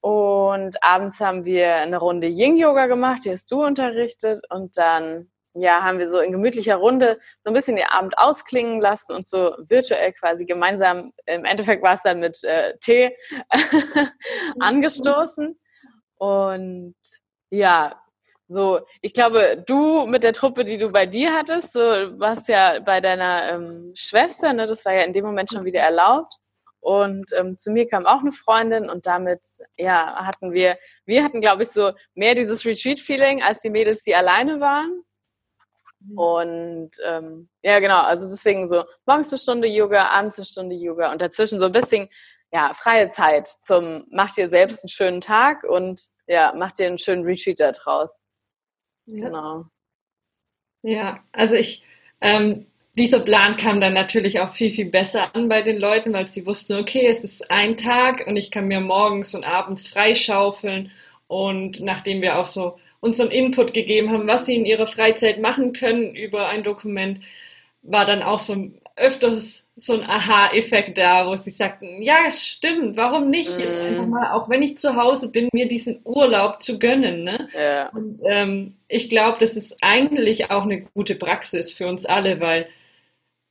Und 0.00 0.82
abends 0.82 1.20
haben 1.20 1.44
wir 1.44 1.74
eine 1.74 1.98
Runde 1.98 2.28
Yin-Yoga 2.28 2.86
gemacht, 2.86 3.24
die 3.24 3.32
hast 3.32 3.50
du 3.50 3.64
unterrichtet. 3.64 4.40
Und 4.50 4.78
dann 4.78 5.30
ja, 5.58 5.82
haben 5.82 5.98
wir 5.98 6.06
so 6.06 6.20
in 6.20 6.32
gemütlicher 6.32 6.76
Runde 6.76 7.18
so 7.42 7.50
ein 7.50 7.54
bisschen 7.54 7.76
den 7.76 7.88
Abend 7.88 8.18
ausklingen 8.18 8.80
lassen 8.80 9.14
und 9.14 9.26
so 9.26 9.54
virtuell 9.58 10.12
quasi 10.12 10.44
gemeinsam, 10.44 11.12
im 11.24 11.44
Endeffekt 11.44 11.82
war 11.82 11.94
es 11.94 12.02
dann 12.02 12.20
mit 12.20 12.44
äh, 12.44 12.76
Tee 12.78 13.16
angestoßen. 14.60 15.58
Und 16.18 16.94
ja, 17.50 18.00
so, 18.48 18.80
ich 19.00 19.12
glaube, 19.12 19.62
du 19.66 20.06
mit 20.06 20.22
der 20.24 20.32
Truppe, 20.32 20.64
die 20.64 20.78
du 20.78 20.90
bei 20.90 21.06
dir 21.06 21.32
hattest, 21.32 21.72
so 21.72 21.80
warst 21.80 22.48
ja 22.48 22.78
bei 22.80 23.00
deiner 23.00 23.52
ähm, 23.52 23.92
Schwester, 23.96 24.52
ne? 24.52 24.66
Das 24.66 24.84
war 24.84 24.94
ja 24.94 25.02
in 25.02 25.12
dem 25.12 25.24
Moment 25.24 25.50
schon 25.50 25.64
wieder 25.64 25.80
erlaubt. 25.80 26.34
Und 26.80 27.32
ähm, 27.36 27.58
zu 27.58 27.72
mir 27.72 27.88
kam 27.88 28.06
auch 28.06 28.20
eine 28.20 28.30
Freundin 28.30 28.88
und 28.88 29.06
damit, 29.06 29.40
ja, 29.76 30.24
hatten 30.24 30.52
wir, 30.52 30.78
wir 31.04 31.24
hatten, 31.24 31.40
glaube 31.40 31.64
ich, 31.64 31.70
so 31.70 31.90
mehr 32.14 32.36
dieses 32.36 32.64
Retreat-Feeling 32.64 33.42
als 33.42 33.60
die 33.60 33.70
Mädels, 33.70 34.04
die 34.04 34.14
alleine 34.14 34.60
waren. 34.60 35.02
Mhm. 36.06 36.18
Und 36.18 36.90
ähm, 37.04 37.48
ja, 37.62 37.80
genau, 37.80 38.00
also 38.00 38.28
deswegen 38.28 38.68
so 38.68 38.84
morgens 39.06 39.32
eine 39.32 39.38
Stunde 39.38 39.68
Yoga, 39.68 40.08
abends 40.08 40.38
eine 40.38 40.46
Stunde 40.46 40.76
Yoga 40.76 41.12
und 41.12 41.20
dazwischen 41.20 41.58
so 41.58 41.66
ein 41.66 41.72
bisschen 41.72 42.08
ja, 42.52 42.72
freie 42.74 43.08
Zeit 43.08 43.48
zum, 43.48 44.06
mach 44.10 44.34
dir 44.34 44.48
selbst 44.48 44.84
einen 44.84 44.88
schönen 44.88 45.20
Tag 45.20 45.64
und 45.64 46.00
ja, 46.26 46.52
mach 46.56 46.72
dir 46.72 46.86
einen 46.86 46.98
schönen 46.98 47.24
Retreat 47.24 47.60
da 47.60 47.72
draus. 47.72 48.18
Ja. 49.06 49.26
Genau. 49.26 49.64
Ja, 50.82 51.20
also 51.32 51.56
ich, 51.56 51.82
ähm, 52.20 52.66
dieser 52.96 53.20
Plan 53.20 53.56
kam 53.56 53.80
dann 53.80 53.92
natürlich 53.92 54.40
auch 54.40 54.50
viel, 54.50 54.70
viel 54.70 54.86
besser 54.86 55.34
an 55.34 55.48
bei 55.48 55.62
den 55.62 55.78
Leuten, 55.78 56.12
weil 56.12 56.28
sie 56.28 56.46
wussten, 56.46 56.74
okay, 56.78 57.06
es 57.06 57.24
ist 57.24 57.50
ein 57.50 57.76
Tag 57.76 58.26
und 58.26 58.36
ich 58.36 58.50
kann 58.50 58.68
mir 58.68 58.80
morgens 58.80 59.34
und 59.34 59.44
abends 59.44 59.88
freischaufeln. 59.88 60.92
Und 61.26 61.80
nachdem 61.80 62.22
wir 62.22 62.38
auch 62.38 62.46
so 62.46 62.78
unseren 63.00 63.30
Input 63.30 63.74
gegeben 63.74 64.10
haben, 64.10 64.26
was 64.26 64.46
sie 64.46 64.56
in 64.56 64.64
ihrer 64.64 64.86
Freizeit 64.86 65.40
machen 65.40 65.72
können 65.72 66.14
über 66.14 66.48
ein 66.48 66.62
Dokument, 66.62 67.20
war 67.82 68.04
dann 68.04 68.22
auch 68.22 68.38
so 68.38 68.70
öfters 68.96 69.68
so 69.76 69.92
ein 69.92 70.02
Aha-Effekt 70.04 70.96
da, 70.96 71.26
wo 71.26 71.34
sie 71.34 71.50
sagten, 71.50 72.02
ja, 72.02 72.32
stimmt, 72.32 72.96
warum 72.96 73.28
nicht? 73.28 73.58
Jetzt 73.58 73.76
mhm. 73.76 73.84
einfach 73.84 74.06
mal, 74.06 74.32
auch 74.32 74.48
wenn 74.48 74.62
ich 74.62 74.78
zu 74.78 74.96
Hause 74.96 75.30
bin, 75.30 75.50
mir 75.52 75.68
diesen 75.68 76.00
Urlaub 76.04 76.62
zu 76.62 76.78
gönnen. 76.78 77.22
Ne? 77.22 77.48
Ja. 77.52 77.90
Und 77.90 78.20
ähm, 78.24 78.74
ich 78.88 79.10
glaube, 79.10 79.36
das 79.38 79.56
ist 79.56 79.76
eigentlich 79.82 80.50
auch 80.50 80.62
eine 80.62 80.80
gute 80.80 81.14
Praxis 81.14 81.74
für 81.74 81.86
uns 81.86 82.06
alle, 82.06 82.40
weil 82.40 82.68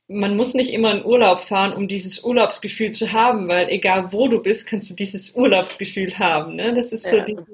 man 0.08 0.36
muss 0.36 0.54
nicht 0.54 0.72
immer 0.72 0.92
in 0.92 1.04
Urlaub 1.04 1.40
fahren, 1.40 1.72
um 1.72 1.88
dieses 1.88 2.22
Urlaubsgefühl 2.22 2.92
zu 2.92 3.12
haben, 3.12 3.48
weil 3.48 3.68
egal 3.68 4.12
wo 4.12 4.28
du 4.28 4.40
bist, 4.40 4.66
kannst 4.66 4.90
du 4.90 4.94
dieses 4.94 5.34
Urlaubsgefühl 5.34 6.18
haben. 6.18 6.56
Ne? 6.56 6.74
Das 6.74 6.88
ist 6.88 7.04
ja. 7.06 7.12
so 7.12 7.20
dieses, 7.20 7.44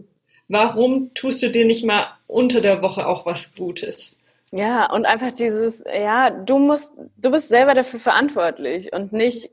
warum 0.53 1.15
tust 1.15 1.43
du 1.43 1.51
dir 1.51 1.65
nicht 1.65 1.85
mal 1.85 2.07
unter 2.27 2.61
der 2.61 2.83
Woche 2.83 3.07
auch 3.07 3.27
was 3.27 3.55
Gutes? 3.55 4.19
Ja, 4.53 4.91
und 4.93 5.07
einfach 5.07 5.33
dieses, 5.33 5.83
ja, 5.93 6.29
du 6.31 6.59
musst, 6.59 6.93
du 7.17 7.31
bist 7.31 7.49
selber 7.49 7.75
dafür 7.75 7.99
verantwortlich 7.99 8.93
und 8.93 9.13
nicht, 9.13 9.51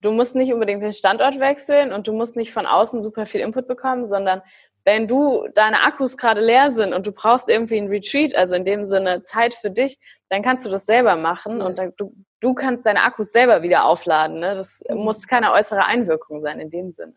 du 0.00 0.10
musst 0.10 0.34
nicht 0.34 0.52
unbedingt 0.52 0.82
den 0.82 0.92
Standort 0.92 1.38
wechseln 1.38 1.92
und 1.92 2.08
du 2.08 2.12
musst 2.12 2.34
nicht 2.34 2.52
von 2.52 2.66
außen 2.66 3.00
super 3.02 3.24
viel 3.24 3.40
Input 3.40 3.68
bekommen, 3.68 4.08
sondern 4.08 4.42
wenn 4.84 5.06
du 5.06 5.46
deine 5.54 5.82
Akkus 5.82 6.16
gerade 6.16 6.40
leer 6.40 6.70
sind 6.70 6.92
und 6.92 7.06
du 7.06 7.12
brauchst 7.12 7.48
irgendwie 7.48 7.78
ein 7.78 7.86
Retreat, 7.86 8.34
also 8.34 8.56
in 8.56 8.64
dem 8.64 8.84
Sinne 8.84 9.22
Zeit 9.22 9.54
für 9.54 9.70
dich, 9.70 9.98
dann 10.28 10.42
kannst 10.42 10.66
du 10.66 10.70
das 10.70 10.86
selber 10.86 11.14
machen 11.14 11.60
und 11.60 11.78
dann, 11.78 11.92
du, 11.96 12.12
du 12.40 12.52
kannst 12.52 12.84
deine 12.84 13.02
Akkus 13.02 13.30
selber 13.30 13.62
wieder 13.62 13.84
aufladen. 13.84 14.40
Ne? 14.40 14.56
Das 14.56 14.82
mhm. 14.88 15.04
muss 15.04 15.28
keine 15.28 15.52
äußere 15.52 15.84
Einwirkung 15.84 16.42
sein 16.42 16.58
in 16.58 16.68
dem 16.68 16.90
Sinne. 16.90 17.14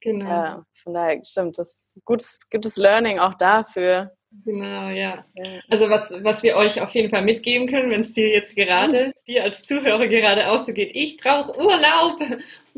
Genau. 0.00 0.28
Ja, 0.28 0.64
von 0.72 0.94
daher 0.94 1.20
stimmt, 1.24 1.58
das 1.58 1.98
gutes, 2.04 2.48
gutes 2.50 2.76
Learning 2.76 3.18
auch 3.18 3.34
dafür, 3.34 4.12
Genau, 4.44 4.90
ja. 4.90 5.24
Also 5.68 5.90
was, 5.90 6.14
was 6.22 6.44
wir 6.44 6.54
euch 6.54 6.80
auf 6.80 6.94
jeden 6.94 7.10
Fall 7.10 7.22
mitgeben 7.22 7.66
können, 7.66 7.90
wenn 7.90 8.02
es 8.02 8.12
dir 8.12 8.28
jetzt 8.28 8.54
gerade, 8.54 9.06
mhm. 9.08 9.12
dir 9.26 9.42
als 9.42 9.64
Zuhörer 9.64 10.06
gerade 10.06 10.50
auch 10.50 10.58
so 10.58 10.72
geht, 10.72 10.94
ich 10.94 11.16
brauche 11.16 11.58
Urlaub, 11.58 12.20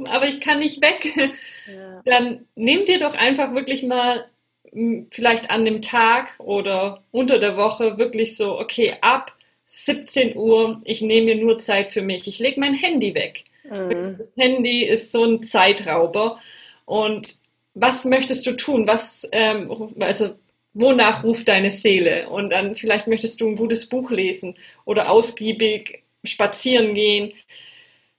aber 0.08 0.26
ich 0.26 0.40
kann 0.40 0.60
nicht 0.60 0.80
weg, 0.82 1.06
ja. 1.66 2.00
dann 2.06 2.46
nehmt 2.54 2.88
ihr 2.88 2.98
doch 2.98 3.14
einfach 3.14 3.52
wirklich 3.54 3.82
mal 3.82 4.24
vielleicht 5.10 5.50
an 5.50 5.66
dem 5.66 5.82
Tag 5.82 6.34
oder 6.38 7.04
unter 7.10 7.38
der 7.38 7.58
Woche 7.58 7.98
wirklich 7.98 8.38
so, 8.38 8.58
okay, 8.58 8.94
ab 9.02 9.36
17 9.66 10.36
Uhr, 10.36 10.80
ich 10.84 11.02
nehme 11.02 11.34
mir 11.34 11.36
nur 11.36 11.58
Zeit 11.58 11.92
für 11.92 12.02
mich, 12.02 12.26
ich 12.26 12.38
lege 12.38 12.58
mein 12.58 12.74
Handy 12.74 13.14
weg. 13.14 13.44
Mhm. 13.64 14.18
Das 14.18 14.28
Handy 14.38 14.84
ist 14.84 15.12
so 15.12 15.24
ein 15.24 15.42
Zeitrauber 15.42 16.40
und 16.84 17.38
was 17.74 18.04
möchtest 18.04 18.46
du 18.46 18.52
tun? 18.52 18.86
Was, 18.86 19.28
ähm, 19.32 19.94
also 20.00 20.34
wonach 20.74 21.24
ruft 21.24 21.48
deine 21.48 21.70
Seele? 21.70 22.28
Und 22.28 22.50
dann 22.50 22.74
vielleicht 22.74 23.06
möchtest 23.06 23.40
du 23.40 23.48
ein 23.48 23.56
gutes 23.56 23.88
Buch 23.88 24.10
lesen 24.10 24.56
oder 24.84 25.10
ausgiebig 25.10 26.02
spazieren 26.24 26.94
gehen. 26.94 27.32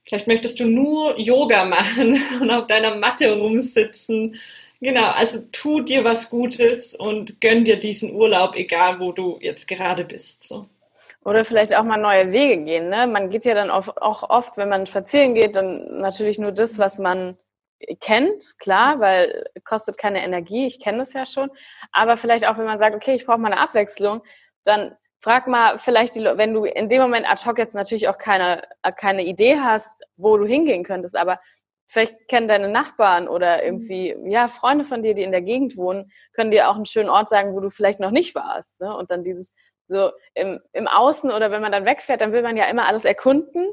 Vielleicht 0.06 0.26
möchtest 0.26 0.60
du 0.60 0.66
nur 0.66 1.18
Yoga 1.18 1.64
machen 1.64 2.20
und 2.40 2.50
auf 2.50 2.66
deiner 2.66 2.96
Matte 2.96 3.38
rumsitzen. 3.38 4.38
Genau, 4.80 5.10
also 5.10 5.40
tu 5.50 5.80
dir 5.80 6.04
was 6.04 6.28
Gutes 6.28 6.94
und 6.94 7.40
gönn 7.40 7.64
dir 7.64 7.76
diesen 7.76 8.12
Urlaub, 8.12 8.54
egal 8.54 9.00
wo 9.00 9.12
du 9.12 9.38
jetzt 9.40 9.66
gerade 9.66 10.04
bist. 10.04 10.42
So. 10.42 10.66
Oder 11.24 11.46
vielleicht 11.46 11.74
auch 11.74 11.84
mal 11.84 11.96
neue 11.96 12.32
Wege 12.32 12.62
gehen. 12.64 12.90
Ne? 12.90 13.06
Man 13.06 13.30
geht 13.30 13.46
ja 13.46 13.54
dann 13.54 13.70
auch 13.70 14.28
oft, 14.28 14.58
wenn 14.58 14.68
man 14.68 14.86
spazieren 14.86 15.34
geht, 15.34 15.56
dann 15.56 16.00
natürlich 16.00 16.38
nur 16.38 16.52
das, 16.52 16.78
was 16.78 16.98
man 16.98 17.38
kennt, 18.00 18.58
klar, 18.58 19.00
weil 19.00 19.44
kostet 19.64 19.98
keine 19.98 20.22
Energie, 20.22 20.66
ich 20.66 20.80
kenne 20.80 20.98
das 20.98 21.12
ja 21.12 21.26
schon. 21.26 21.50
Aber 21.92 22.16
vielleicht 22.16 22.46
auch, 22.46 22.58
wenn 22.58 22.64
man 22.64 22.78
sagt, 22.78 22.94
okay, 22.94 23.14
ich 23.14 23.26
brauche 23.26 23.38
mal 23.38 23.52
eine 23.52 23.60
Abwechslung, 23.60 24.22
dann 24.64 24.96
frag 25.20 25.46
mal 25.46 25.78
vielleicht, 25.78 26.16
die, 26.16 26.24
wenn 26.24 26.52
du 26.52 26.64
in 26.64 26.88
dem 26.88 27.00
Moment 27.00 27.26
ad 27.28 27.44
hoc 27.46 27.58
jetzt 27.58 27.74
natürlich 27.74 28.08
auch 28.08 28.18
keine, 28.18 28.62
keine 28.96 29.24
Idee 29.24 29.58
hast, 29.58 30.02
wo 30.16 30.36
du 30.36 30.44
hingehen 30.44 30.84
könntest, 30.84 31.16
aber 31.16 31.40
vielleicht 31.86 32.28
kennen 32.28 32.48
deine 32.48 32.68
Nachbarn 32.68 33.28
oder 33.28 33.58
mhm. 33.58 33.62
irgendwie, 33.64 34.16
ja, 34.26 34.48
Freunde 34.48 34.84
von 34.84 35.02
dir, 35.02 35.14
die 35.14 35.22
in 35.22 35.32
der 35.32 35.42
Gegend 35.42 35.76
wohnen, 35.76 36.10
können 36.32 36.50
dir 36.50 36.68
auch 36.68 36.76
einen 36.76 36.86
schönen 36.86 37.08
Ort 37.08 37.28
sagen, 37.28 37.54
wo 37.54 37.60
du 37.60 37.70
vielleicht 37.70 38.00
noch 38.00 38.10
nicht 38.10 38.34
warst. 38.34 38.78
Ne? 38.80 38.94
Und 38.94 39.10
dann 39.10 39.24
dieses 39.24 39.54
so 39.86 40.10
im, 40.34 40.60
im 40.72 40.88
Außen 40.88 41.30
oder 41.30 41.50
wenn 41.50 41.62
man 41.62 41.72
dann 41.72 41.84
wegfährt, 41.84 42.20
dann 42.20 42.32
will 42.32 42.42
man 42.42 42.56
ja 42.56 42.64
immer 42.66 42.86
alles 42.86 43.04
erkunden 43.04 43.68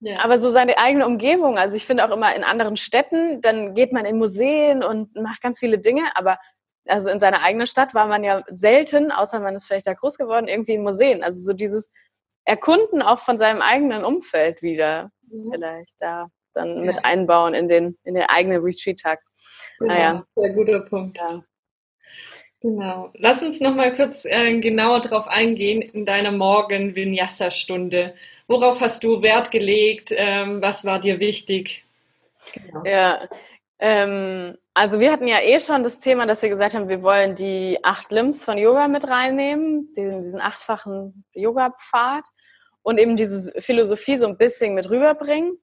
ja. 0.00 0.20
Aber 0.22 0.38
so 0.38 0.50
seine 0.50 0.78
eigene 0.78 1.06
Umgebung, 1.06 1.58
also 1.58 1.76
ich 1.76 1.86
finde 1.86 2.04
auch 2.04 2.14
immer 2.14 2.34
in 2.34 2.44
anderen 2.44 2.76
Städten, 2.76 3.40
dann 3.40 3.74
geht 3.74 3.92
man 3.92 4.04
in 4.04 4.18
Museen 4.18 4.82
und 4.82 5.14
macht 5.16 5.40
ganz 5.40 5.58
viele 5.58 5.78
Dinge, 5.78 6.02
aber 6.14 6.38
also 6.86 7.10
in 7.10 7.20
seiner 7.20 7.42
eigenen 7.42 7.66
Stadt 7.66 7.94
war 7.94 8.06
man 8.06 8.22
ja 8.22 8.42
selten, 8.48 9.10
außer 9.10 9.40
man 9.40 9.54
ist 9.54 9.66
vielleicht 9.66 9.86
da 9.86 9.94
groß 9.94 10.18
geworden, 10.18 10.48
irgendwie 10.48 10.74
in 10.74 10.82
Museen. 10.82 11.24
Also 11.24 11.42
so 11.42 11.52
dieses 11.52 11.92
Erkunden 12.44 13.02
auch 13.02 13.18
von 13.18 13.38
seinem 13.38 13.60
eigenen 13.60 14.04
Umfeld 14.04 14.62
wieder 14.62 15.10
mhm. 15.28 15.50
vielleicht 15.52 15.94
da 15.98 16.28
dann 16.54 16.68
ja. 16.68 16.84
mit 16.84 17.04
einbauen 17.04 17.54
in 17.54 17.68
den, 17.68 17.98
in 18.04 18.14
den 18.14 18.24
eigenen 18.24 18.62
Retreat-Tag. 18.62 19.20
Genau, 19.78 19.92
naja. 19.92 20.24
sehr 20.34 20.52
guter 20.54 20.80
Punkt. 20.80 21.18
Ja. 21.18 21.42
Genau. 22.66 23.12
Lass 23.14 23.44
uns 23.44 23.60
noch 23.60 23.76
mal 23.76 23.94
kurz 23.94 24.24
äh, 24.24 24.58
genauer 24.58 25.00
darauf 25.00 25.28
eingehen 25.28 25.82
in 25.82 26.04
deiner 26.04 26.32
Morgen-Vinyasa-Stunde. 26.32 28.14
Worauf 28.48 28.80
hast 28.80 29.04
du 29.04 29.22
Wert 29.22 29.52
gelegt? 29.52 30.12
Ähm, 30.12 30.60
was 30.60 30.84
war 30.84 30.98
dir 30.98 31.20
wichtig? 31.20 31.84
Genau. 32.52 32.82
Ja, 32.84 33.28
ähm, 33.78 34.58
also 34.74 34.98
wir 34.98 35.12
hatten 35.12 35.28
ja 35.28 35.38
eh 35.42 35.60
schon 35.60 35.84
das 35.84 36.00
Thema, 36.00 36.26
dass 36.26 36.42
wir 36.42 36.48
gesagt 36.48 36.74
haben, 36.74 36.88
wir 36.88 37.04
wollen 37.04 37.36
die 37.36 37.78
acht 37.84 38.10
Limbs 38.10 38.44
von 38.44 38.58
Yoga 38.58 38.88
mit 38.88 39.06
reinnehmen, 39.06 39.92
diesen, 39.92 40.22
diesen 40.22 40.40
achtfachen 40.40 41.24
Yoga-Pfad 41.34 42.24
und 42.82 42.98
eben 42.98 43.16
diese 43.16 43.52
Philosophie 43.60 44.18
so 44.18 44.26
ein 44.26 44.36
bisschen 44.36 44.74
mit 44.74 44.90
rüberbringen. 44.90 45.56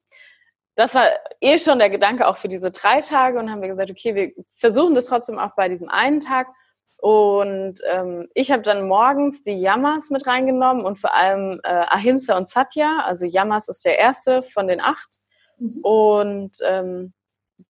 Das 0.75 0.95
war 0.95 1.09
eh 1.41 1.59
schon 1.59 1.79
der 1.79 1.89
Gedanke 1.89 2.25
auch 2.29 2.37
für 2.37 2.47
diese 2.47 2.71
drei 2.71 3.01
Tage 3.01 3.39
und 3.39 3.51
haben 3.51 3.61
wir 3.61 3.67
gesagt, 3.67 3.91
okay, 3.91 4.15
wir 4.15 4.31
versuchen 4.53 4.95
das 4.95 5.07
trotzdem 5.07 5.37
auch 5.37 5.53
bei 5.57 5.67
diesem 5.67 5.89
einen 5.89 6.21
Tag 6.21 6.47
und 6.97 7.81
ähm, 7.85 8.29
ich 8.33 8.51
habe 8.51 8.61
dann 8.61 8.87
morgens 8.87 9.43
die 9.43 9.59
Yamas 9.59 10.09
mit 10.09 10.25
reingenommen 10.25 10.85
und 10.85 10.97
vor 10.97 11.13
allem 11.13 11.59
äh, 11.63 11.67
Ahimsa 11.67 12.37
und 12.37 12.47
Satya. 12.47 13.03
Also 13.05 13.25
Yamas 13.25 13.67
ist 13.67 13.83
der 13.83 13.99
erste 13.99 14.41
von 14.41 14.67
den 14.67 14.79
acht. 14.79 15.19
Mhm. 15.57 15.79
Und 15.81 16.57
ähm, 16.63 17.13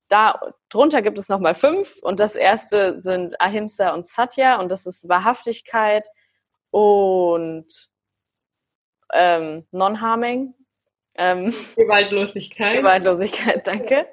da 0.09 0.39
drunter 0.69 1.01
gibt 1.01 1.19
es 1.19 1.31
nochmal 1.31 1.55
fünf. 1.55 1.99
Und 2.03 2.21
das 2.21 2.37
erste 2.37 3.01
sind 3.01 3.41
Ahimsa 3.41 3.95
und 3.95 4.07
Satya. 4.07 4.61
Und 4.61 4.71
das 4.71 4.85
ist 4.87 5.09
Wahrhaftigkeit 5.09 6.07
und 6.71 7.67
ähm, 9.13 9.67
Non-Harming. 9.71 10.55
Ähm, 11.15 11.55
Gewaltlosigkeit. 11.77 12.79
Gewaltlosigkeit, 12.79 13.67
danke. 13.67 14.07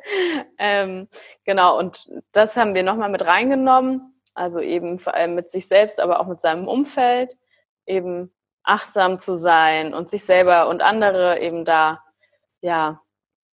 ähm, 0.58 1.08
genau, 1.46 1.78
und 1.78 2.10
das 2.32 2.58
haben 2.58 2.76
wir 2.76 2.84
nochmal 2.84 3.10
mit 3.10 3.26
reingenommen. 3.26 4.19
Also 4.40 4.62
eben 4.62 5.00
vor 5.00 5.16
allem 5.16 5.36
mit 5.36 5.50
sich 5.50 5.68
selbst, 5.68 6.00
aber 6.00 6.22
auch 6.22 6.28
mit 6.28 6.40
seinem 6.40 6.66
Umfeld, 6.70 7.38
eben 7.86 8.34
achtsam 8.64 9.20
zu 9.20 9.34
sein 9.34 9.94
und 9.94 10.10
sich 10.10 10.24
selber 10.24 10.70
und 10.70 10.82
andere 10.82 11.42
eben 11.42 11.66
da, 11.66 12.02
ja, 12.62 13.02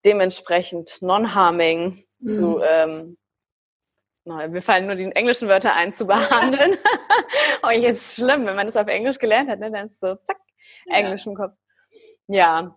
dementsprechend 0.05 1.03
non-harming 1.03 2.05
mhm. 2.21 2.25
zu, 2.25 2.61
ähm, 2.63 3.19
na, 4.25 4.47
mir 4.47 4.63
fallen 4.63 4.87
nur 4.87 4.95
die 4.95 5.11
englischen 5.11 5.49
Wörter 5.49 5.75
ein, 5.75 5.93
zu 5.93 6.07
behandeln. 6.07 6.79
oh, 7.65 7.71
jetzt 7.71 8.15
schlimm, 8.15 8.47
wenn 8.47 8.55
man 8.55 8.67
das 8.67 8.77
auf 8.77 8.87
Englisch 8.87 9.19
gelernt 9.19 9.51
hat, 9.51 9.59
ne, 9.59 9.73
dann 9.73 9.89
ist 9.89 9.99
so, 9.99 10.15
zack, 10.15 10.39
Englisch 10.87 11.27
ja. 11.27 11.33
im 11.33 11.37
Kopf. 11.37 11.57
Ja, 12.29 12.77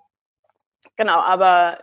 genau, 0.96 1.20
aber 1.20 1.78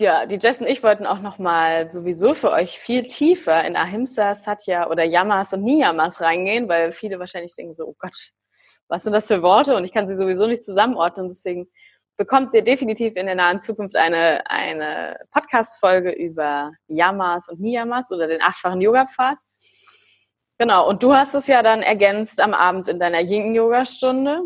ja, 0.00 0.26
die 0.26 0.38
Jess 0.40 0.60
und 0.60 0.68
ich 0.68 0.82
wollten 0.82 1.06
auch 1.06 1.20
nochmal 1.20 1.90
sowieso 1.90 2.34
für 2.34 2.52
euch 2.52 2.78
viel 2.78 3.02
tiefer 3.02 3.64
in 3.64 3.76
Ahimsa, 3.76 4.34
Satya 4.34 4.88
oder 4.88 5.04
Yamas 5.04 5.52
und 5.52 5.62
Niyamas 5.62 6.20
reingehen, 6.20 6.68
weil 6.68 6.92
viele 6.92 7.18
wahrscheinlich 7.18 7.54
denken 7.56 7.74
so, 7.74 7.84
oh 7.84 7.96
Gott, 7.98 8.16
was 8.88 9.02
sind 9.02 9.12
das 9.12 9.26
für 9.26 9.42
Worte? 9.42 9.74
Und 9.74 9.84
ich 9.84 9.92
kann 9.92 10.08
sie 10.08 10.16
sowieso 10.16 10.46
nicht 10.46 10.62
zusammenordnen. 10.62 11.28
Deswegen 11.28 11.68
bekommt 12.16 12.54
ihr 12.54 12.62
definitiv 12.62 13.16
in 13.16 13.26
der 13.26 13.34
nahen 13.34 13.60
Zukunft 13.60 13.96
eine, 13.96 14.48
eine 14.48 15.18
Podcast-Folge 15.32 16.12
über 16.12 16.72
Yamas 16.86 17.48
und 17.48 17.60
Niyamas 17.60 18.12
oder 18.12 18.28
den 18.28 18.40
achtfachen 18.40 18.80
Yoga-Pfad. 18.80 19.36
Genau, 20.58 20.88
und 20.88 21.02
du 21.02 21.14
hast 21.14 21.34
es 21.34 21.46
ja 21.48 21.62
dann 21.62 21.82
ergänzt 21.82 22.40
am 22.40 22.54
Abend 22.54 22.88
in 22.88 22.98
deiner 22.98 23.20
Yin-Yoga-Stunde. 23.20 24.42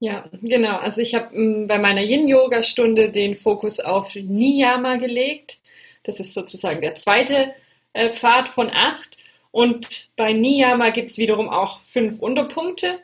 Ja, 0.00 0.24
genau. 0.42 0.78
Also 0.78 1.02
ich 1.02 1.14
habe 1.14 1.38
mm, 1.38 1.66
bei 1.66 1.78
meiner 1.78 2.00
Yin-Yoga-Stunde 2.02 3.10
den 3.10 3.36
Fokus 3.36 3.80
auf 3.80 4.14
Niyama 4.14 4.96
gelegt. 4.96 5.60
Das 6.04 6.20
ist 6.20 6.32
sozusagen 6.34 6.80
der 6.80 6.94
zweite 6.94 7.52
äh, 7.92 8.10
Pfad 8.12 8.48
von 8.48 8.70
acht. 8.70 9.18
Und 9.50 10.08
bei 10.16 10.32
Niyama 10.32 10.90
gibt 10.90 11.10
es 11.10 11.18
wiederum 11.18 11.50
auch 11.50 11.80
fünf 11.80 12.18
Unterpunkte. 12.20 13.00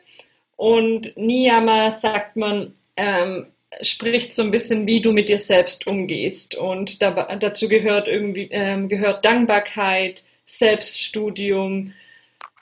Und 0.55 1.15
Niyama 1.17 1.91
sagt 1.91 2.35
man, 2.35 2.73
ähm, 2.95 3.47
spricht 3.81 4.33
so 4.33 4.41
ein 4.41 4.51
bisschen, 4.51 4.87
wie 4.87 5.01
du 5.01 5.11
mit 5.11 5.29
dir 5.29 5.37
selbst 5.37 5.85
umgehst. 5.85 6.55
Und 6.55 7.03
da, 7.03 7.11
dazu 7.35 7.67
gehört 7.69 8.07
irgendwie 8.07 8.49
ähm, 8.51 8.89
gehört 8.89 9.23
Dankbarkeit, 9.23 10.23
Selbststudium, 10.47 11.93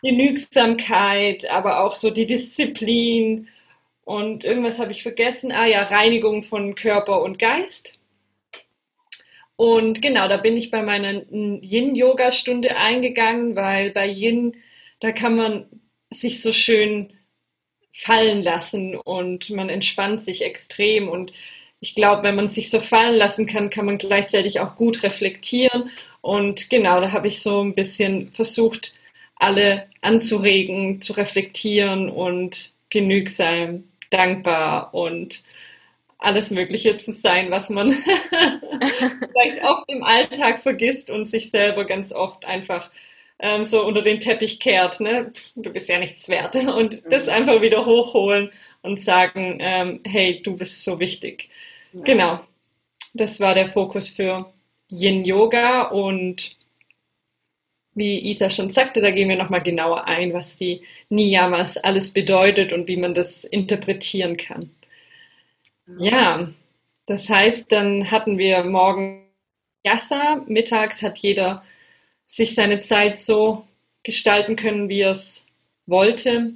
Genügsamkeit, 0.01 1.49
aber 1.49 1.79
auch 1.81 1.95
so 1.95 2.11
die 2.11 2.25
Disziplin 2.25 3.47
und 4.05 4.45
irgendwas 4.45 4.79
habe 4.79 4.91
ich 4.91 5.03
vergessen. 5.03 5.51
Ah 5.51 5.65
ja, 5.65 5.83
Reinigung 5.83 6.43
von 6.43 6.75
Körper 6.75 7.21
und 7.21 7.39
Geist. 7.39 7.99
Und 9.57 10.01
genau, 10.01 10.27
da 10.27 10.37
bin 10.37 10.55
ich 10.57 10.71
bei 10.71 10.83
meiner 10.83 11.23
Yin-Yoga-Stunde 11.31 12.77
eingegangen, 12.77 13.55
weil 13.55 13.91
bei 13.91 14.07
Yin, 14.07 14.57
da 14.99 15.11
kann 15.11 15.35
man 15.35 15.65
sich 16.11 16.41
so 16.41 16.51
schön 16.51 17.13
fallen 17.91 18.43
lassen 18.43 18.95
und 18.95 19.49
man 19.49 19.69
entspannt 19.69 20.21
sich 20.21 20.43
extrem. 20.43 21.07
Und 21.09 21.31
ich 21.79 21.95
glaube, 21.95 22.23
wenn 22.23 22.35
man 22.35 22.49
sich 22.49 22.69
so 22.69 22.81
fallen 22.81 23.15
lassen 23.15 23.47
kann, 23.47 23.69
kann 23.69 23.85
man 23.85 23.97
gleichzeitig 23.97 24.59
auch 24.59 24.75
gut 24.75 25.03
reflektieren. 25.03 25.89
Und 26.21 26.69
genau, 26.69 26.99
da 27.01 27.11
habe 27.11 27.27
ich 27.27 27.41
so 27.41 27.63
ein 27.63 27.73
bisschen 27.75 28.31
versucht, 28.33 28.93
alle 29.37 29.87
anzuregen, 30.01 31.01
zu 31.01 31.13
reflektieren 31.13 32.09
und 32.09 32.73
genügsam 32.89 33.85
dankbar 34.09 34.93
und 34.93 35.43
alles 36.17 36.51
Mögliche 36.51 36.97
zu 36.97 37.11
sein, 37.11 37.51
was 37.51 37.69
man 37.69 37.91
vielleicht 37.91 39.63
oft 39.63 39.89
im 39.89 40.03
Alltag 40.03 40.59
vergisst 40.59 41.09
und 41.09 41.29
sich 41.29 41.51
selber 41.51 41.85
ganz 41.85 42.13
oft 42.13 42.45
einfach 42.45 42.89
ähm, 43.39 43.63
so 43.63 43.85
unter 43.85 44.01
den 44.01 44.19
Teppich 44.19 44.59
kehrt. 44.59 44.99
Ne? 44.99 45.31
Du 45.55 45.71
bist 45.71 45.89
ja 45.89 45.99
nichts 45.99 46.29
wert. 46.29 46.55
Und 46.55 47.03
das 47.09 47.25
mhm. 47.25 47.33
einfach 47.33 47.61
wieder 47.61 47.85
hochholen 47.85 48.51
und 48.81 49.01
sagen, 49.03 49.57
ähm, 49.59 49.99
hey, 50.05 50.41
du 50.41 50.55
bist 50.55 50.83
so 50.83 50.99
wichtig. 50.99 51.49
Ja. 51.93 52.01
Genau. 52.03 52.39
Das 53.13 53.39
war 53.39 53.53
der 53.53 53.69
Fokus 53.69 54.09
für 54.09 54.51
Yin 54.89 55.25
Yoga 55.25 55.83
und 55.83 56.57
wie 57.95 58.19
Isa 58.31 58.49
schon 58.49 58.69
sagte, 58.69 59.01
da 59.01 59.09
gehen 59.11 59.29
wir 59.29 59.37
nochmal 59.37 59.63
genauer 59.63 60.05
ein, 60.05 60.33
was 60.33 60.57
die 60.57 60.81
Niyamas 61.09 61.77
alles 61.77 62.11
bedeutet 62.11 62.73
und 62.73 62.87
wie 62.87 62.97
man 62.97 63.13
das 63.13 63.45
interpretieren 63.45 64.37
kann. 64.37 64.69
Ja, 65.97 66.49
das 67.05 67.29
heißt, 67.29 67.71
dann 67.71 68.11
hatten 68.11 68.37
wir 68.37 68.63
morgen 68.63 69.25
Yassa, 69.85 70.43
mittags 70.47 71.01
hat 71.03 71.19
jeder 71.19 71.63
sich 72.25 72.55
seine 72.55 72.81
Zeit 72.81 73.19
so 73.19 73.65
gestalten 74.03 74.55
können, 74.55 74.89
wie 74.89 75.01
er 75.01 75.11
es 75.11 75.45
wollte. 75.85 76.53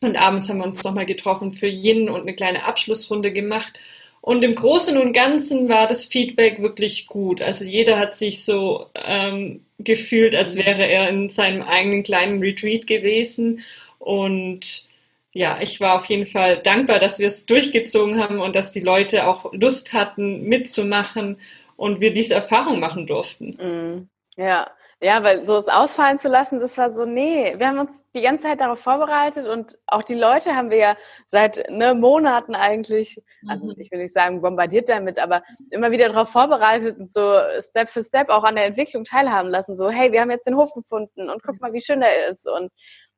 Und 0.00 0.16
abends 0.16 0.48
haben 0.48 0.58
wir 0.58 0.66
uns 0.66 0.84
nochmal 0.84 1.06
getroffen 1.06 1.52
für 1.52 1.66
Yin 1.66 2.10
und 2.10 2.22
eine 2.22 2.34
kleine 2.34 2.64
Abschlussrunde 2.64 3.32
gemacht. 3.32 3.78
Und 4.20 4.42
im 4.42 4.54
Großen 4.54 4.98
und 4.98 5.12
Ganzen 5.12 5.68
war 5.68 5.86
das 5.86 6.06
Feedback 6.06 6.60
wirklich 6.60 7.06
gut. 7.06 7.40
Also 7.40 7.64
jeder 7.64 7.98
hat 7.98 8.16
sich 8.16 8.44
so 8.44 8.86
ähm, 8.94 9.64
gefühlt, 9.78 10.34
als 10.34 10.56
wäre 10.56 10.84
er 10.86 11.08
in 11.08 11.30
seinem 11.30 11.62
eigenen 11.62 12.02
kleinen 12.02 12.40
Retreat 12.40 12.86
gewesen. 12.86 13.60
Und 13.98 14.88
ja, 15.32 15.60
ich 15.60 15.80
war 15.80 15.96
auf 15.96 16.06
jeden 16.06 16.26
Fall 16.26 16.62
dankbar, 16.62 16.98
dass 16.98 17.18
wir 17.18 17.28
es 17.28 17.46
durchgezogen 17.46 18.18
haben 18.18 18.40
und 18.40 18.56
dass 18.56 18.72
die 18.72 18.80
Leute 18.80 19.26
auch 19.26 19.52
Lust 19.52 19.92
hatten, 19.92 20.44
mitzumachen 20.44 21.38
und 21.76 22.00
wir 22.00 22.12
diese 22.12 22.34
Erfahrung 22.34 22.80
machen 22.80 23.06
durften. 23.06 24.08
Mm, 24.36 24.40
ja, 24.40 24.70
ja, 25.02 25.22
weil 25.22 25.44
so 25.44 25.56
es 25.56 25.68
ausfallen 25.68 26.18
zu 26.18 26.28
lassen, 26.28 26.58
das 26.58 26.78
war 26.78 26.92
so, 26.94 27.04
nee, 27.04 27.54
wir 27.58 27.68
haben 27.68 27.78
uns 27.80 28.02
die 28.14 28.22
ganze 28.22 28.44
Zeit 28.44 28.62
darauf 28.62 28.80
vorbereitet 28.80 29.46
und 29.46 29.78
auch 29.86 30.02
die 30.02 30.14
Leute 30.14 30.56
haben 30.56 30.70
wir 30.70 30.78
ja 30.78 30.96
seit 31.26 31.70
ne, 31.70 31.94
Monaten 31.94 32.54
eigentlich, 32.54 33.22
also 33.46 33.66
mhm. 33.66 33.74
ich 33.76 33.90
will 33.90 33.98
nicht 33.98 34.14
sagen 34.14 34.40
bombardiert 34.40 34.88
damit, 34.88 35.18
aber 35.18 35.42
immer 35.70 35.90
wieder 35.90 36.08
darauf 36.08 36.30
vorbereitet 36.30 36.98
und 36.98 37.10
so 37.10 37.38
Step 37.60 37.90
für 37.90 38.02
Step 38.02 38.30
auch 38.30 38.42
an 38.42 38.54
der 38.54 38.64
Entwicklung 38.64 39.04
teilhaben 39.04 39.50
lassen. 39.50 39.76
So, 39.76 39.90
hey, 39.90 40.12
wir 40.12 40.22
haben 40.22 40.30
jetzt 40.30 40.46
den 40.46 40.56
Hof 40.56 40.72
gefunden 40.72 41.28
und 41.28 41.42
guck 41.42 41.60
mal, 41.60 41.74
wie 41.74 41.80
schön 41.82 42.00
der 42.00 42.28
ist 42.28 42.48
und 42.48 42.72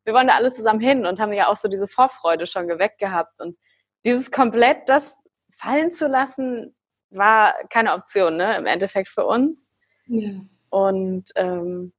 wir 0.05 0.15
wollen 0.15 0.27
da 0.27 0.35
alle 0.35 0.51
zusammen 0.51 0.81
hin 0.81 1.07
und 1.07 1.21
haben 1.21 1.33
ja 1.33 1.49
auch 1.49 1.57
so 1.57 1.69
diese 1.69 1.87
Vorfreude 1.87 2.47
schon 2.47 2.67
geweckt 2.67 2.99
gehabt 2.99 3.41
und 3.41 3.57
dieses 4.05 4.33
komplett 4.33 4.89
das 4.89 5.23
fallen 5.57 5.93
zu 5.93 6.09
lassen, 6.09 6.75
war 7.11 7.55
keine 7.71 7.95
Option, 7.95 8.37
ne, 8.37 8.57
im 8.57 8.67
Endeffekt 8.67 9.09
für 9.09 9.27
uns. 9.27 9.73
Ja. 10.07 10.41
Und 10.71 11.31
ähm, 11.37 11.93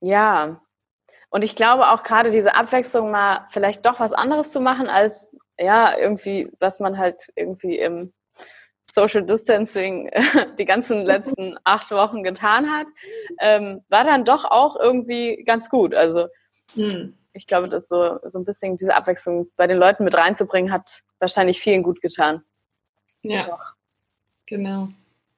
ja, 0.00 0.60
und 1.30 1.44
ich 1.44 1.56
glaube 1.56 1.88
auch 1.88 2.02
gerade 2.02 2.30
diese 2.30 2.54
Abwechslung 2.54 3.10
mal 3.10 3.46
vielleicht 3.50 3.84
doch 3.84 4.00
was 4.00 4.12
anderes 4.12 4.50
zu 4.50 4.60
machen, 4.60 4.88
als 4.88 5.30
ja, 5.58 5.96
irgendwie, 5.98 6.50
was 6.60 6.80
man 6.80 6.98
halt 6.98 7.30
irgendwie 7.34 7.78
im 7.78 8.12
Social 8.84 9.22
Distancing 9.24 10.10
die 10.58 10.64
ganzen 10.64 11.02
letzten 11.02 11.58
acht 11.64 11.90
Wochen 11.90 12.22
getan 12.22 12.70
hat, 12.70 12.86
ähm, 13.40 13.82
war 13.88 14.04
dann 14.04 14.24
doch 14.24 14.44
auch 14.44 14.76
irgendwie 14.76 15.42
ganz 15.44 15.68
gut. 15.68 15.94
Also 15.94 16.28
hm. 16.74 17.14
ich 17.32 17.46
glaube, 17.46 17.68
dass 17.68 17.88
so, 17.88 18.18
so 18.24 18.38
ein 18.38 18.44
bisschen 18.44 18.76
diese 18.76 18.94
Abwechslung 18.94 19.50
bei 19.56 19.66
den 19.66 19.78
Leuten 19.78 20.04
mit 20.04 20.14
reinzubringen, 20.14 20.72
hat 20.72 21.02
wahrscheinlich 21.18 21.60
vielen 21.60 21.82
gut 21.82 22.00
getan. 22.00 22.42
Ja, 23.22 23.48
doch. 23.48 23.74
genau. 24.46 24.88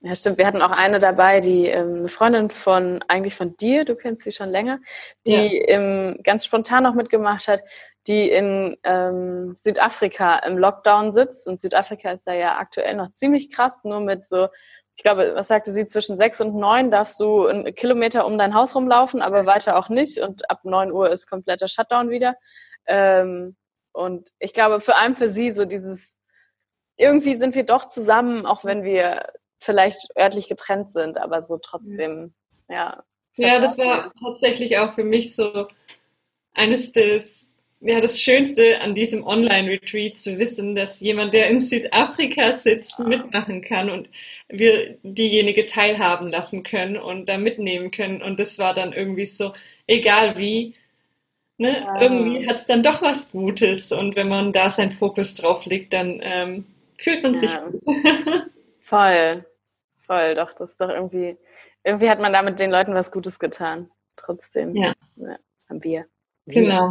Ja, 0.02 0.14
stimmt. 0.14 0.38
Wir 0.38 0.46
hatten 0.46 0.62
auch 0.62 0.70
eine 0.70 0.98
dabei, 0.98 1.40
die 1.40 1.66
ähm, 1.66 1.96
eine 1.98 2.08
Freundin 2.08 2.48
von, 2.48 3.04
eigentlich 3.06 3.34
von 3.34 3.56
dir, 3.58 3.84
du 3.84 3.94
kennst 3.94 4.24
sie 4.24 4.32
schon 4.32 4.48
länger, 4.48 4.80
die 5.26 5.58
ja. 5.58 5.76
im, 5.76 6.20
ganz 6.22 6.46
spontan 6.46 6.84
noch 6.84 6.94
mitgemacht 6.94 7.48
hat, 7.48 7.60
die 8.06 8.30
in 8.30 8.78
ähm, 8.82 9.54
Südafrika 9.56 10.38
im 10.38 10.56
Lockdown 10.56 11.12
sitzt. 11.12 11.46
Und 11.46 11.60
Südafrika 11.60 12.12
ist 12.12 12.26
da 12.26 12.32
ja 12.32 12.56
aktuell 12.56 12.94
noch 12.94 13.12
ziemlich 13.12 13.50
krass, 13.50 13.84
nur 13.84 14.00
mit 14.00 14.24
so, 14.24 14.48
ich 14.96 15.02
glaube, 15.02 15.32
was 15.34 15.48
sagte 15.48 15.70
sie, 15.70 15.86
zwischen 15.86 16.16
sechs 16.16 16.40
und 16.40 16.54
neun 16.54 16.90
darfst 16.90 17.20
du 17.20 17.46
einen 17.46 17.74
Kilometer 17.74 18.24
um 18.24 18.38
dein 18.38 18.54
Haus 18.54 18.74
rumlaufen, 18.74 19.20
aber 19.20 19.44
weiter 19.44 19.76
auch 19.76 19.90
nicht. 19.90 20.18
Und 20.18 20.50
ab 20.50 20.60
neun 20.64 20.92
Uhr 20.92 21.10
ist 21.10 21.28
kompletter 21.28 21.68
Shutdown 21.68 22.08
wieder. 22.08 22.36
Ähm, 22.86 23.54
und 23.92 24.30
ich 24.38 24.54
glaube, 24.54 24.80
vor 24.80 24.98
allem 24.98 25.14
für 25.14 25.28
sie 25.28 25.52
so 25.52 25.66
dieses, 25.66 26.16
irgendwie 26.96 27.34
sind 27.34 27.54
wir 27.54 27.64
doch 27.64 27.86
zusammen, 27.86 28.46
auch 28.46 28.64
wenn 28.64 28.82
wir 28.82 29.26
vielleicht 29.60 30.16
örtlich 30.18 30.48
getrennt 30.48 30.90
sind, 30.90 31.18
aber 31.18 31.42
so 31.42 31.58
trotzdem, 31.58 32.32
ja. 32.68 33.02
Ja, 33.36 33.60
das 33.60 33.78
war 33.78 34.12
tatsächlich 34.20 34.78
auch 34.78 34.94
für 34.94 35.04
mich 35.04 35.34
so 35.34 35.68
eines 36.54 36.92
des, 36.92 37.46
ja, 37.80 38.00
das 38.00 38.20
Schönste 38.20 38.80
an 38.80 38.94
diesem 38.94 39.24
Online-Retreat 39.24 40.18
zu 40.18 40.38
wissen, 40.38 40.74
dass 40.74 41.00
jemand, 41.00 41.32
der 41.32 41.48
in 41.48 41.60
Südafrika 41.60 42.52
sitzt, 42.52 42.94
ah. 42.98 43.04
mitmachen 43.04 43.62
kann 43.62 43.88
und 43.88 44.08
wir 44.48 44.98
diejenige 45.02 45.64
teilhaben 45.64 46.28
lassen 46.28 46.62
können 46.62 46.96
und 46.96 47.28
da 47.28 47.38
mitnehmen 47.38 47.90
können. 47.90 48.22
Und 48.22 48.40
das 48.40 48.58
war 48.58 48.74
dann 48.74 48.92
irgendwie 48.92 49.26
so, 49.26 49.52
egal 49.86 50.36
wie, 50.36 50.74
ne, 51.56 51.86
ah. 51.86 52.02
irgendwie 52.02 52.46
hat 52.48 52.60
es 52.60 52.66
dann 52.66 52.82
doch 52.82 53.00
was 53.00 53.30
Gutes. 53.30 53.92
Und 53.92 54.16
wenn 54.16 54.28
man 54.28 54.52
da 54.52 54.70
seinen 54.70 54.92
Fokus 54.92 55.34
drauf 55.36 55.64
legt, 55.66 55.92
dann 55.92 56.20
ähm, 56.22 56.66
fühlt 56.98 57.22
man 57.22 57.34
ja. 57.34 57.40
sich 57.40 57.50
gut. 57.56 57.82
Voll 58.78 59.44
voll. 60.10 60.34
Doch, 60.34 60.52
das 60.54 60.70
ist 60.70 60.80
doch 60.80 60.88
irgendwie, 60.88 61.38
irgendwie 61.84 62.10
hat 62.10 62.18
man 62.18 62.32
damit 62.32 62.58
den 62.58 62.72
Leuten 62.72 62.94
was 62.94 63.12
Gutes 63.12 63.38
getan. 63.38 63.90
Trotzdem. 64.16 64.74
Ja. 64.74 64.92
ja 65.16 65.36
haben 65.68 65.84
wir. 65.84 66.06
wir. 66.46 66.62
Genau. 66.62 66.90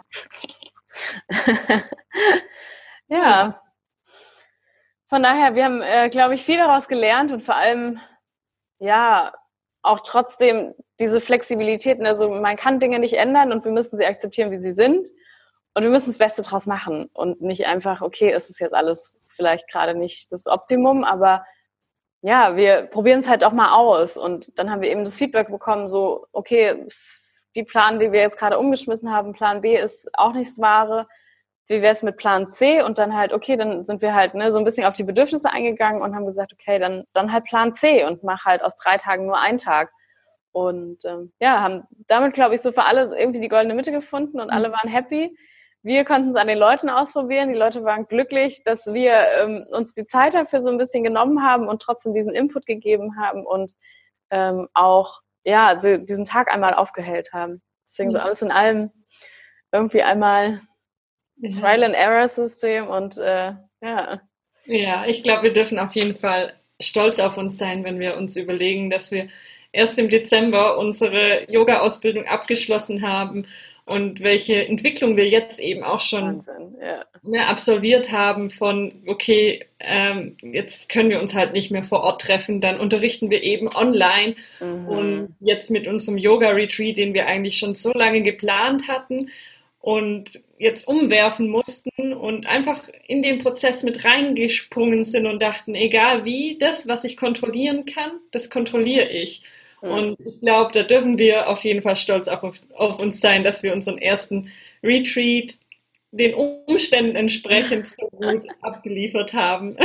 ja. 3.08 3.62
Von 5.08 5.24
daher, 5.24 5.56
wir 5.56 5.66
haben, 5.66 5.82
äh, 5.82 6.10
glaube 6.10 6.36
ich, 6.36 6.44
viel 6.44 6.58
daraus 6.58 6.88
gelernt 6.88 7.32
und 7.32 7.42
vor 7.42 7.56
allem, 7.56 8.00
ja, 8.80 9.34
auch 9.82 10.00
trotzdem 10.02 10.74
diese 11.00 11.20
Flexibilität. 11.20 12.02
Also 12.02 12.30
man 12.30 12.56
kann 12.56 12.80
Dinge 12.80 13.00
nicht 13.00 13.16
ändern 13.16 13.52
und 13.52 13.66
wir 13.66 13.72
müssen 13.72 13.98
sie 13.98 14.06
akzeptieren, 14.06 14.52
wie 14.52 14.58
sie 14.58 14.72
sind. 14.72 15.10
Und 15.74 15.84
wir 15.84 15.90
müssen 15.90 16.08
das 16.08 16.18
Beste 16.18 16.42
draus 16.42 16.66
machen 16.66 17.10
und 17.14 17.42
nicht 17.42 17.66
einfach, 17.66 18.02
okay, 18.02 18.32
es 18.32 18.50
ist 18.50 18.60
jetzt 18.60 18.74
alles 18.74 19.20
vielleicht 19.28 19.70
gerade 19.70 19.94
nicht 19.94 20.32
das 20.32 20.48
Optimum, 20.48 21.04
aber 21.04 21.44
ja, 22.22 22.56
wir 22.56 22.84
probieren 22.84 23.22
es 23.22 23.30
halt 23.30 23.44
auch 23.44 23.54
mal 23.54 23.74
aus. 23.74 24.18
Und 24.18 24.58
dann 24.58 24.70
haben 24.70 24.82
wir 24.82 24.92
eben 24.92 25.06
das 25.06 25.18
Feedback 25.18 25.50
bekommen, 25.50 25.90
so, 25.90 26.26
okay, 26.32 26.86
die 27.56 27.64
Plan, 27.64 28.00
die 28.00 28.12
wir 28.12 28.22
jetzt 28.22 28.38
gerade 28.38 28.60
umgeschmissen 28.60 29.12
haben, 29.12 29.34
Plan 29.34 29.62
B 29.62 29.78
ist 29.78 30.10
auch 30.14 30.34
nichts 30.34 30.60
Wahre. 30.60 31.08
Wie 31.68 31.82
wäre 31.82 31.94
es 31.94 32.04
mit 32.04 32.18
Plan 32.18 32.48
C? 32.48 32.82
Und 32.82 32.98
dann 32.98 33.16
halt, 33.16 33.32
okay, 33.32 33.56
dann 33.56 33.86
sind 33.86 34.02
wir 34.02 34.14
halt 34.16 34.34
ne, 34.34 34.52
so 34.52 34.60
ein 34.60 34.66
bisschen 34.66 34.86
auf 34.86 34.94
die 34.94 35.04
Bedürfnisse 35.04 35.52
eingegangen 35.52 36.02
und 36.02 36.16
haben 36.16 36.26
gesagt, 36.26 36.54
okay, 36.54 36.80
dann, 36.80 37.06
dann 37.14 37.32
halt 37.32 37.46
Plan 37.46 37.74
C 37.74 38.04
und 38.06 38.24
mach 38.24 38.46
halt 38.46 38.64
aus 38.64 38.76
drei 38.76 38.98
Tagen 38.98 39.26
nur 39.26 39.40
einen 39.40 39.58
Tag. 39.58 39.92
Und 40.52 41.06
ähm, 41.06 41.32
ja, 41.40 41.62
haben 41.62 41.84
damit, 42.08 42.34
glaube 42.34 42.56
ich, 42.56 42.62
so 42.62 42.72
für 42.72 42.86
alle 42.86 43.18
irgendwie 43.18 43.40
die 43.40 43.50
goldene 43.50 43.76
Mitte 43.76 43.92
gefunden 43.92 44.40
und 44.40 44.50
alle 44.50 44.70
mhm. 44.70 44.74
waren 44.74 44.90
happy. 44.90 45.38
Wir 45.82 46.04
konnten 46.04 46.30
es 46.30 46.36
an 46.36 46.48
den 46.48 46.58
Leuten 46.58 46.90
ausprobieren. 46.90 47.50
Die 47.50 47.58
Leute 47.58 47.84
waren 47.84 48.08
glücklich, 48.08 48.64
dass 48.64 48.94
wir 48.94 49.14
ähm, 49.42 49.66
uns 49.72 49.94
die 49.94 50.06
Zeit 50.06 50.34
dafür 50.34 50.62
so 50.62 50.70
ein 50.70 50.78
bisschen 50.78 51.04
genommen 51.04 51.44
haben 51.44 51.68
und 51.68 51.82
trotzdem 51.82 52.14
diesen 52.14 52.34
Input 52.34 52.66
gegeben 52.66 53.18
haben 53.18 53.46
und 53.46 53.74
ähm, 54.30 54.68
auch 54.74 55.22
ja, 55.46 55.68
also 55.68 55.98
diesen 55.98 56.26
Tag 56.26 56.52
einmal 56.52 56.74
aufgehellt 56.74 57.32
haben. 57.34 57.62
Deswegen 57.88 58.12
so 58.12 58.20
alles 58.20 58.42
in 58.42 58.52
allem 58.52 58.92
irgendwie 59.72 60.04
einmal 60.04 60.62
Trial 61.42 61.84
and 61.84 61.96
Error 61.96 62.28
System 62.28 62.88
und 62.88 63.18
äh, 63.18 63.54
ja. 63.82 64.22
Ja, 64.66 65.06
ich 65.06 65.24
glaube, 65.24 65.44
wir 65.44 65.54
dürfen 65.54 65.80
auf 65.80 65.96
jeden 65.96 66.16
Fall 66.16 66.54
stolz 66.82 67.20
auf 67.20 67.38
uns 67.38 67.58
sein, 67.58 67.84
wenn 67.84 68.00
wir 68.00 68.18
uns 68.18 68.36
überlegen, 68.36 68.90
dass 68.90 69.12
wir 69.12 69.30
erst 69.72 69.98
im 69.98 70.10
Dezember 70.10 70.78
unsere 70.78 71.50
Yoga-Ausbildung 71.50 72.26
abgeschlossen 72.26 73.08
haben 73.08 73.48
und 73.90 74.22
welche 74.22 74.68
Entwicklung 74.68 75.18
wir 75.18 75.28
jetzt 75.28 75.60
eben 75.60 75.84
auch 75.84 76.00
schon 76.00 76.44
ja. 76.82 77.04
ne, 77.24 77.48
absolviert 77.48 78.12
haben 78.12 78.50
von, 78.50 78.94
okay, 79.08 79.66
ähm, 79.80 80.38
jetzt 80.42 80.90
können 80.90 81.10
wir 81.10 81.20
uns 81.20 81.34
halt 81.34 81.54
nicht 81.54 81.72
mehr 81.72 81.84
vor 81.84 82.02
Ort 82.02 82.22
treffen, 82.22 82.62
dann 82.62 82.80
unterrichten 82.80 83.32
wir 83.32 83.44
eben 83.44 83.68
online 83.68 84.36
mhm. 84.60 84.88
und 84.88 85.36
jetzt 85.40 85.72
mit 85.72 85.88
unserem 85.88 86.18
Yoga-Retreat, 86.18 86.98
den 86.98 87.14
wir 87.14 87.28
eigentlich 87.28 87.58
schon 87.58 87.74
so 87.74 87.92
lange 87.92 88.22
geplant 88.22 88.88
hatten 88.88 89.30
und 89.80 90.42
jetzt 90.60 90.88
umwerfen 90.88 91.50
mussten 91.50 92.14
und 92.14 92.46
einfach 92.46 92.90
in 93.08 93.22
den 93.22 93.40
Prozess 93.40 93.82
mit 93.84 94.06
reingesprungen 94.06 95.06
sind 95.06 95.26
und 95.26 95.42
dachten, 95.42 95.74
egal 95.74 96.26
wie, 96.26 96.58
das, 96.60 96.88
was 96.88 97.06
ich 97.06 97.18
kontrollieren 97.18 97.86
kann, 97.86 98.12
das 98.32 98.50
kontrolliere 98.50 99.10
ich. 99.10 99.42
Und 99.82 100.20
ich 100.26 100.40
glaube, 100.40 100.72
da 100.74 100.84
dürfen 100.84 101.18
wir 101.18 101.48
auf 101.48 101.64
jeden 101.64 101.82
Fall 101.82 101.96
stolz 101.96 102.28
auf, 102.28 102.44
auf, 102.76 103.00
uns 103.00 103.22
sein, 103.22 103.44
dass 103.44 103.64
wir 103.64 103.74
unseren 103.74 103.98
ersten 103.98 104.52
Retreat 104.84 105.58
den 106.12 106.34
Umständen 106.34 107.16
entsprechend 107.16 107.88
so 107.88 108.08
gut 108.12 108.46
abgeliefert 108.62 109.34
haben. 109.34 109.78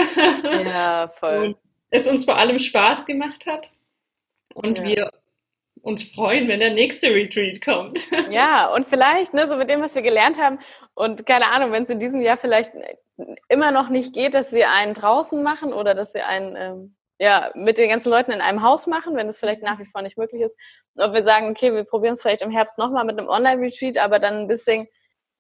Ja, 0.65 1.09
voll. 1.09 1.39
Und 1.39 1.57
es 1.91 2.09
uns 2.09 2.25
vor 2.25 2.39
allem 2.39 2.59
Spaß 2.59 3.07
gemacht 3.07 3.47
hat 3.47 3.71
und 4.55 4.79
ja. 4.79 4.85
wir 4.85 5.11
uns 5.83 6.05
freuen, 6.05 6.49
wenn 6.49 6.61
der 6.61 6.73
nächste 6.73 7.09
Retreat 7.09 7.63
kommt. 7.63 7.99
Ja, 8.31 8.69
und 8.75 8.87
vielleicht, 8.87 9.35
ne, 9.35 9.49
so 9.49 9.57
mit 9.57 9.69
dem, 9.69 9.83
was 9.83 9.95
wir 9.95 10.03
gelernt 10.03 10.39
haben, 10.39 10.59
und 10.95 11.27
keine 11.27 11.49
Ahnung, 11.49 11.73
wenn 11.73 11.83
es 11.83 11.91
in 11.91 12.01
diesem 12.01 12.23
Jahr 12.23 12.39
vielleicht 12.39 12.73
immer 13.49 13.71
noch 13.71 13.91
nicht 13.91 14.15
geht, 14.15 14.35
dass 14.35 14.53
wir 14.53 14.71
einen 14.71 14.95
draußen 14.95 15.43
machen 15.43 15.73
oder 15.73 15.95
dass 15.95 16.15
wir 16.15 16.27
einen 16.27 16.57
ähm, 16.57 16.97
ja, 17.19 17.53
mit 17.55 17.79
den 17.79 17.89
ganzen 17.89 18.11
Leuten 18.11 18.33
in 18.33 18.41
einem 18.41 18.63
Haus 18.63 18.87
machen, 18.87 19.15
wenn 19.15 19.29
es 19.29 19.39
vielleicht 19.39 19.63
nach 19.63 19.79
wie 19.79 19.87
vor 19.87 20.03
nicht 20.03 20.19
möglich 20.19 20.43
ist. 20.43 20.57
ob 20.97 21.13
wir 21.13 21.25
sagen, 21.25 21.51
okay, 21.51 21.73
wir 21.73 21.85
probieren 21.85 22.15
es 22.15 22.23
vielleicht 22.23 22.43
im 22.43 22.51
Herbst 22.51 22.79
nochmal 22.79 23.05
mit 23.05 23.19
einem 23.19 23.29
Online-Retreat, 23.29 23.99
aber 23.99 24.19
dann 24.19 24.35
ein 24.35 24.49
bisschen, 24.49 24.89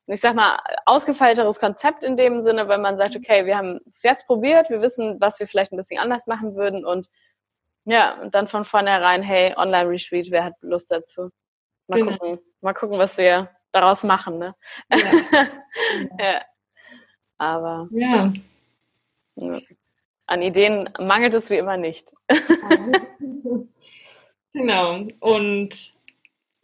ich 0.06 0.20
sag 0.20 0.34
mal, 0.34 0.58
ausgefeilteres 0.86 1.58
Konzept 1.60 2.04
in 2.04 2.16
dem 2.16 2.42
Sinne, 2.42 2.68
weil 2.68 2.78
man 2.78 2.96
sagt, 2.96 3.16
okay, 3.16 3.46
wir 3.46 3.56
haben 3.56 3.80
es 3.90 4.02
jetzt 4.02 4.26
probiert, 4.26 4.70
wir 4.70 4.82
wissen, 4.82 5.20
was 5.20 5.40
wir 5.40 5.48
vielleicht 5.48 5.72
ein 5.72 5.76
bisschen 5.76 6.00
anders 6.00 6.26
machen 6.26 6.54
würden 6.54 6.84
und 6.84 7.08
ja, 7.86 8.18
und 8.22 8.34
dann 8.34 8.48
von 8.48 8.64
vornherein, 8.64 9.22
hey, 9.22 9.54
Online-Retreat, 9.56 10.30
wer 10.30 10.44
hat 10.44 10.54
Lust 10.62 10.90
dazu? 10.90 11.30
Mal 11.86 12.00
genau. 12.00 12.16
gucken, 12.16 12.38
mal 12.62 12.72
gucken, 12.72 12.98
was 12.98 13.18
wir 13.18 13.50
daraus 13.72 14.04
machen, 14.04 14.38
ne? 14.38 14.54
Ja. 14.90 14.98
ja. 16.18 16.42
Aber. 17.36 17.88
Ja 17.90 18.32
an 20.26 20.42
Ideen 20.42 20.90
mangelt 20.98 21.34
es 21.34 21.50
wie 21.50 21.56
immer 21.56 21.76
nicht. 21.76 22.12
genau. 24.52 25.06
Und 25.20 25.94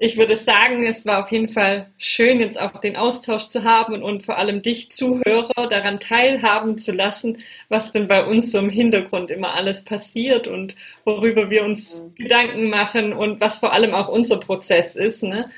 ich 0.03 0.17
würde 0.17 0.35
sagen, 0.35 0.87
es 0.87 1.05
war 1.05 1.23
auf 1.23 1.31
jeden 1.31 1.49
Fall 1.49 1.91
schön, 1.99 2.41
jetzt 2.41 2.59
auch 2.59 2.81
den 2.81 2.97
Austausch 2.97 3.49
zu 3.49 3.65
haben 3.65 4.03
und 4.03 4.25
vor 4.25 4.39
allem 4.39 4.63
dich 4.63 4.91
Zuhörer 4.91 5.69
daran 5.69 6.01
teilhaben 6.01 6.79
zu 6.79 6.93
lassen, 6.93 7.37
was 7.69 7.93
denn 7.93 8.09
bei 8.09 8.25
uns 8.25 8.51
so 8.51 8.61
im 8.61 8.71
Hintergrund 8.71 9.31
immer 9.31 9.53
alles 9.53 9.85
passiert 9.85 10.47
und 10.47 10.75
worüber 11.05 11.51
wir 11.51 11.65
uns 11.65 12.03
mhm. 12.03 12.15
Gedanken 12.15 12.71
machen 12.71 13.13
und 13.13 13.43
was 13.43 13.59
vor 13.59 13.75
allem 13.75 13.93
auch 13.93 14.09
unser 14.09 14.41
Prozess 14.41 14.97
ist. 14.97 15.23
Ne? 15.23 15.51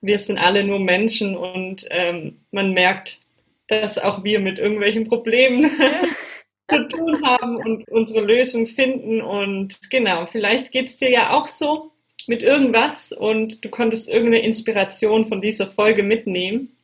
Wir 0.00 0.18
sind 0.18 0.38
alle 0.38 0.64
nur 0.64 0.80
Menschen 0.80 1.36
und 1.36 1.86
ähm, 1.90 2.40
man 2.52 2.72
merkt, 2.72 3.20
dass 3.66 3.98
auch 3.98 4.24
wir 4.24 4.40
mit 4.40 4.58
irgendwelchen 4.58 5.06
Problemen 5.08 5.70
zu 6.70 6.88
tun 6.88 7.26
haben 7.26 7.56
und 7.56 7.88
unsere 7.88 8.20
Lösung 8.20 8.66
finden. 8.66 9.20
Und 9.20 9.90
genau, 9.90 10.26
vielleicht 10.26 10.72
geht 10.72 10.88
es 10.88 10.96
dir 10.96 11.10
ja 11.10 11.30
auch 11.32 11.46
so 11.46 11.92
mit 12.26 12.42
irgendwas 12.42 13.12
und 13.12 13.64
du 13.64 13.68
konntest 13.68 14.08
irgendeine 14.08 14.44
Inspiration 14.44 15.26
von 15.26 15.40
dieser 15.40 15.66
Folge 15.66 16.02
mitnehmen. 16.02 16.76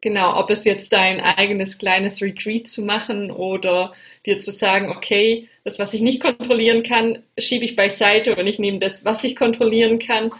Genau, 0.00 0.36
ob 0.36 0.50
es 0.50 0.64
jetzt 0.64 0.92
dein 0.92 1.20
eigenes 1.20 1.78
kleines 1.78 2.20
Retreat 2.20 2.66
zu 2.66 2.82
machen 2.82 3.30
oder 3.30 3.92
dir 4.26 4.40
zu 4.40 4.50
sagen, 4.50 4.90
okay, 4.90 5.48
das, 5.62 5.78
was 5.78 5.94
ich 5.94 6.00
nicht 6.00 6.20
kontrollieren 6.20 6.82
kann, 6.82 7.22
schiebe 7.38 7.64
ich 7.64 7.76
beiseite 7.76 8.34
und 8.34 8.46
ich 8.48 8.58
nehme 8.58 8.78
das, 8.78 9.04
was 9.04 9.22
ich 9.22 9.36
kontrollieren 9.36 10.00
kann. 10.00 10.32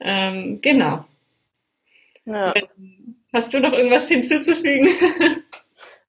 Ähm, 0.00 0.60
genau. 0.62 1.04
Ja. 2.24 2.54
Hast 3.34 3.52
du 3.52 3.60
noch 3.60 3.72
irgendwas 3.72 4.08
hinzuzufügen? 4.08 4.88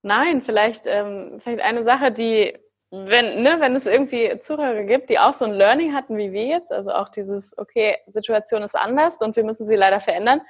Nein, 0.04 0.42
vielleicht, 0.42 0.86
ähm, 0.88 1.40
vielleicht 1.40 1.62
eine 1.62 1.86
Sache, 1.86 2.12
die, 2.12 2.58
wenn, 2.92 3.42
ne, 3.42 3.56
wenn 3.60 3.74
es 3.76 3.86
irgendwie 3.86 4.38
Zuhörer 4.40 4.84
gibt, 4.84 5.10
die 5.10 5.18
auch 5.18 5.34
so 5.34 5.46
ein 5.46 5.54
Learning 5.54 5.94
hatten 5.94 6.18
wie 6.18 6.34
wir 6.34 6.46
jetzt, 6.46 6.74
also 6.74 6.92
auch 6.92 7.08
dieses, 7.10 7.58
okay, 7.58 7.98
Situation 8.08 8.64
ist 8.64 8.76
anders 8.76 9.22
und 9.22 9.36
wir 9.38 9.46
müssen 9.46 9.66
sie 9.66 9.78
leider 9.78 10.02
verändern. 10.02 10.42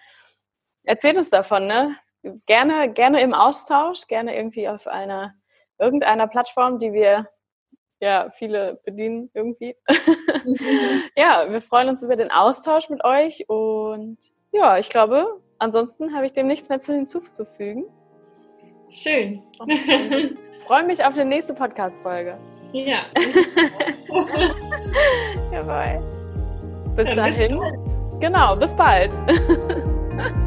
Erzählt 0.83 1.17
uns 1.17 1.29
davon, 1.29 1.67
ne? 1.67 1.95
Gerne, 2.47 2.91
gerne 2.91 3.21
im 3.21 3.33
Austausch, 3.33 4.07
gerne 4.07 4.35
irgendwie 4.35 4.67
auf 4.67 4.87
einer, 4.87 5.35
irgendeiner 5.77 6.27
Plattform, 6.27 6.79
die 6.79 6.93
wir 6.93 7.27
ja, 7.99 8.31
viele 8.31 8.81
bedienen 8.83 9.29
irgendwie. 9.33 9.75
Mhm. 10.43 11.03
ja, 11.15 11.45
wir 11.49 11.61
freuen 11.61 11.89
uns 11.89 12.01
über 12.01 12.15
den 12.15 12.31
Austausch 12.31 12.89
mit 12.89 13.03
euch 13.05 13.47
und 13.47 14.17
ja, 14.51 14.77
ich 14.77 14.89
glaube, 14.89 15.41
ansonsten 15.59 16.15
habe 16.15 16.25
ich 16.25 16.33
dem 16.33 16.47
nichts 16.47 16.69
mehr 16.69 16.79
zu 16.79 16.93
hinzuzufügen. 16.93 17.85
Schön. 18.93 19.41
Ich 19.67 20.37
freue 20.65 20.85
mich 20.85 21.03
auf 21.03 21.15
die 21.15 21.25
nächste 21.25 21.55
Podcast-Folge. 21.55 22.37
Ja. 22.73 23.05
Jawohl. 25.51 25.99
Bis 26.95 27.09
ja, 27.09 27.15
dahin. 27.15 27.59
Bis 27.59 27.73
genau, 28.19 28.55
bis 28.55 28.75
bald. 28.75 29.17